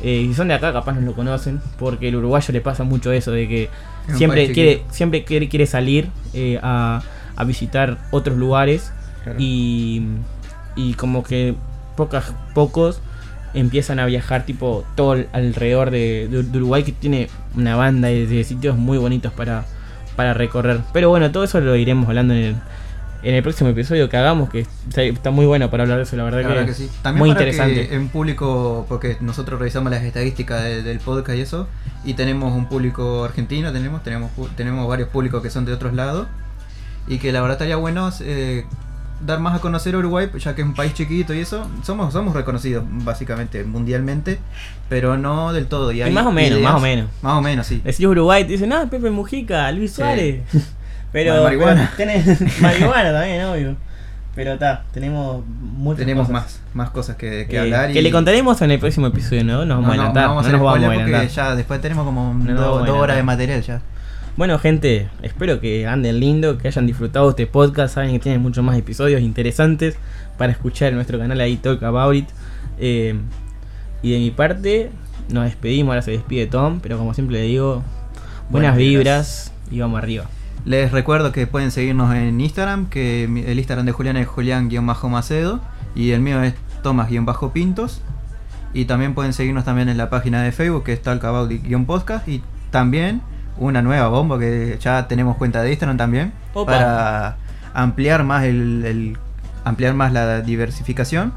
Eh, 0.01 0.25
si 0.27 0.33
son 0.33 0.47
de 0.47 0.53
acá, 0.53 0.71
capaz 0.71 0.93
no 0.93 1.01
lo 1.01 1.13
conocen, 1.13 1.59
porque 1.77 2.07
el 2.07 2.15
uruguayo 2.15 2.53
le 2.53 2.61
pasa 2.61 2.83
mucho 2.85 3.11
eso 3.11 3.31
de 3.31 3.47
que 3.49 3.69
siempre 4.15 4.51
quiere, 4.53 4.75
chiquito. 4.77 4.93
siempre 4.93 5.23
quiere, 5.25 5.49
quiere 5.49 5.65
salir 5.67 6.09
eh, 6.33 6.57
a, 6.63 7.01
a 7.35 7.43
visitar 7.43 7.97
otros 8.11 8.37
lugares 8.37 8.93
Claro. 9.25 9.37
y, 9.41 10.03
y 10.77 10.93
como 10.93 11.23
que 11.23 11.53
pocas, 11.97 12.33
pocos 12.55 13.01
empiezan 13.53 13.99
a 13.99 14.05
viajar 14.05 14.45
tipo 14.45 14.83
todo 14.95 15.13
al- 15.13 15.27
alrededor 15.33 15.91
de, 15.91 16.27
de- 16.29 16.43
de 16.43 16.57
Uruguay 16.57 16.83
que 16.83 16.91
tiene 16.91 17.27
una 17.55 17.75
banda 17.75 18.07
de, 18.09 18.27
de 18.27 18.43
sitios 18.43 18.77
muy 18.77 18.97
bonitos 18.97 19.31
para, 19.33 19.65
para 20.15 20.33
recorrer. 20.33 20.81
Pero 20.93 21.09
bueno, 21.09 21.31
todo 21.31 21.43
eso 21.43 21.59
lo 21.59 21.75
iremos 21.75 22.07
hablando 22.07 22.33
en 22.33 22.39
el, 22.43 22.55
en 23.23 23.35
el 23.35 23.43
próximo 23.43 23.69
episodio 23.71 24.07
que 24.09 24.17
hagamos, 24.17 24.49
que 24.49 24.65
está, 24.95 25.31
muy 25.31 25.45
bueno 25.45 25.69
para 25.69 25.83
hablar 25.83 25.97
de 25.97 26.03
eso, 26.03 26.15
la 26.15 26.23
verdad, 26.23 26.41
La 26.41 26.47
que, 26.47 26.53
verdad 26.53 26.65
que 26.67 26.73
sí. 26.73 26.89
También 27.01 27.19
muy 27.19 27.29
para 27.35 27.41
interesante. 27.49 27.87
que 27.89 27.95
en 27.95 28.07
público, 28.09 28.85
porque 28.87 29.17
nosotros 29.19 29.59
revisamos 29.59 29.91
las 29.91 30.03
estadísticas 30.03 30.63
de- 30.63 30.83
del 30.83 30.99
podcast 30.99 31.37
y 31.37 31.41
eso, 31.41 31.67
y 32.05 32.13
tenemos 32.13 32.53
un 32.55 32.67
público 32.69 33.25
argentino, 33.25 33.73
tenemos, 33.73 34.03
tenemos, 34.03 34.31
tenemos 34.55 34.87
varios 34.87 35.09
públicos 35.09 35.41
que 35.43 35.49
son 35.49 35.65
de 35.65 35.73
otros 35.73 35.93
lados, 35.93 36.27
y 37.07 37.17
que 37.17 37.31
la 37.31 37.41
verdad 37.41 37.55
estaría 37.55 37.75
bueno 37.75 38.09
eh, 38.21 38.65
dar 39.25 39.39
más 39.39 39.55
a 39.55 39.59
conocer 39.59 39.95
a 39.95 39.97
Uruguay, 39.97 40.29
ya 40.37 40.55
que 40.55 40.61
es 40.61 40.67
un 40.67 40.73
país 40.73 40.93
chiquito 40.93 41.33
y 41.33 41.39
eso, 41.39 41.67
somos, 41.83 42.13
somos 42.13 42.33
reconocidos 42.35 42.83
básicamente 42.87 43.63
mundialmente, 43.63 44.39
pero 44.89 45.17
no 45.17 45.53
del 45.53 45.67
todo. 45.67 45.91
Y, 45.91 46.01
hay 46.01 46.11
más 46.11 46.25
o 46.25 46.31
menos, 46.31 46.59
ideas- 46.59 46.71
más 46.71 46.79
o 46.81 46.83
menos. 46.83 47.09
Más 47.21 47.33
o 47.33 47.41
menos, 47.41 47.67
sí. 47.67 47.81
Decís 47.83 48.05
Uruguay, 48.05 48.43
te 48.45 48.53
dicen, 48.53 48.71
ah, 48.73 48.87
Pepe 48.89 49.09
Mujica, 49.09 49.71
Luis 49.71 49.91
Sí. 49.91 49.97
Suárez. 49.97 50.41
Pero, 51.11 51.37
Ma- 51.37 51.43
marihuana. 51.43 51.91
pero 51.97 52.11
tenés 52.11 52.61
marihuana 52.61 53.11
también, 53.11 53.43
obvio. 53.45 53.75
Pero 54.35 54.53
está, 54.53 54.83
tenemos 54.93 55.43
muchas 55.47 55.99
Tenemos 55.99 56.27
cosas. 56.27 56.43
más, 56.43 56.61
más 56.73 56.89
cosas 56.91 57.15
que, 57.15 57.47
que 57.49 57.55
Eh, 57.55 57.59
hablar. 57.59 57.91
Que 57.91 57.99
y- 57.99 58.01
le 58.03 58.11
contaremos 58.11 58.61
en 58.61 58.69
el 58.71 58.79
próximo 58.79 59.07
episodio, 59.07 59.43
¿no? 59.43 59.65
Nos 59.65 59.77
vamos 59.81 59.85
No, 59.85 59.89
a 59.89 59.93
adelantar. 59.95 60.23
no 60.23 60.29
vamos 60.29 60.45
a 60.45 60.47
no 60.51 60.57
nos 60.59 60.65
vamos 60.65 60.83
a 60.83 60.93
porque 61.03 61.27
ya 61.29 61.55
después 61.55 61.81
tenemos 61.81 62.05
como 62.05 62.33
No 62.35 62.43
nos 62.45 62.55
do- 62.55 62.61
vamos 62.71 62.83
a 62.83 62.91
dos 62.91 62.97
horas 63.01 63.17
de 63.17 63.23
material 63.23 63.61
ya. 63.63 63.81
Bueno, 64.37 64.57
gente, 64.57 65.09
espero 65.21 65.59
que 65.59 65.85
anden 65.85 66.19
lindo, 66.19 66.57
que 66.57 66.67
hayan 66.67 66.87
disfrutado 66.87 67.29
este 67.31 67.45
podcast. 67.45 67.95
Saben 67.95 68.11
que 68.11 68.19
tienen 68.19 68.41
muchos 68.41 68.63
más 68.63 68.77
episodios 68.77 69.21
interesantes 69.21 69.97
para 70.37 70.51
escuchar 70.51 70.89
en 70.89 70.95
nuestro 70.95 71.19
canal 71.19 71.41
ahí, 71.41 71.57
Talk 71.57 71.83
About 71.83 72.15
It. 72.15 72.29
Eh, 72.77 73.15
y 74.01 74.11
de 74.11 74.19
mi 74.19 74.31
parte, 74.31 74.91
nos 75.29 75.43
despedimos. 75.43 75.91
Ahora 75.91 76.01
se 76.01 76.11
despide 76.11 76.47
Tom, 76.47 76.79
pero 76.79 76.97
como 76.97 77.13
siempre 77.13 77.37
le 77.37 77.43
digo, 77.43 77.83
buenas 78.49 78.75
Buenas 78.75 78.77
vibras 78.77 79.53
y 79.69 79.79
vamos 79.79 79.97
arriba. 80.01 80.25
Les 80.65 80.91
recuerdo 80.91 81.31
que 81.31 81.47
pueden 81.47 81.71
seguirnos 81.71 82.13
en 82.15 82.39
Instagram, 82.39 82.89
que 82.89 83.23
el 83.23 83.57
Instagram 83.57 83.85
de 83.85 83.91
Julián 83.91 84.17
es 84.17 84.27
Julián-Macedo 84.27 85.61
y 85.95 86.11
el 86.11 86.21
mío 86.21 86.41
es 86.43 86.53
Tomás-Pintos. 86.83 88.01
Y 88.73 88.85
también 88.85 89.15
pueden 89.15 89.33
seguirnos 89.33 89.65
también 89.65 89.89
en 89.89 89.97
la 89.97 90.09
página 90.09 90.43
de 90.43 90.51
Facebook 90.51 90.83
que 90.83 90.93
es 90.93 91.01
Talkabout-podcast 91.01 92.27
y 92.27 92.43
también 92.69 93.21
una 93.59 93.81
nueva 93.81 94.07
bomba 94.07 94.39
que 94.39 94.77
ya 94.81 95.07
tenemos 95.07 95.37
cuenta 95.37 95.61
de 95.61 95.69
Instagram 95.71 95.97
también 95.97 96.33
Opa. 96.53 96.71
para 96.71 97.37
ampliar 97.73 98.23
más 98.23 98.43
el, 98.45 98.83
el- 98.85 99.17
ampliar 99.63 99.93
más 99.93 100.11
la 100.13 100.41
diversificación 100.41 101.33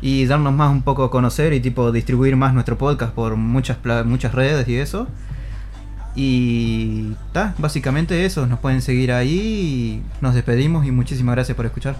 y 0.00 0.26
darnos 0.26 0.52
más 0.52 0.70
un 0.70 0.82
poco 0.82 1.04
a 1.04 1.10
conocer 1.10 1.52
y 1.52 1.60
tipo 1.60 1.92
distribuir 1.92 2.36
más 2.36 2.52
nuestro 2.54 2.76
podcast 2.76 3.14
por 3.14 3.36
muchas 3.36 3.78
muchas 4.04 4.32
redes 4.34 4.66
y 4.68 4.76
eso. 4.76 5.06
Y 6.14 7.14
ta, 7.32 7.54
básicamente 7.58 8.26
eso, 8.26 8.46
nos 8.46 8.58
pueden 8.58 8.82
seguir 8.82 9.12
ahí 9.12 10.02
nos 10.20 10.34
despedimos 10.34 10.84
y 10.84 10.90
muchísimas 10.90 11.34
gracias 11.36 11.56
por 11.56 11.64
escuchar. 11.64 11.94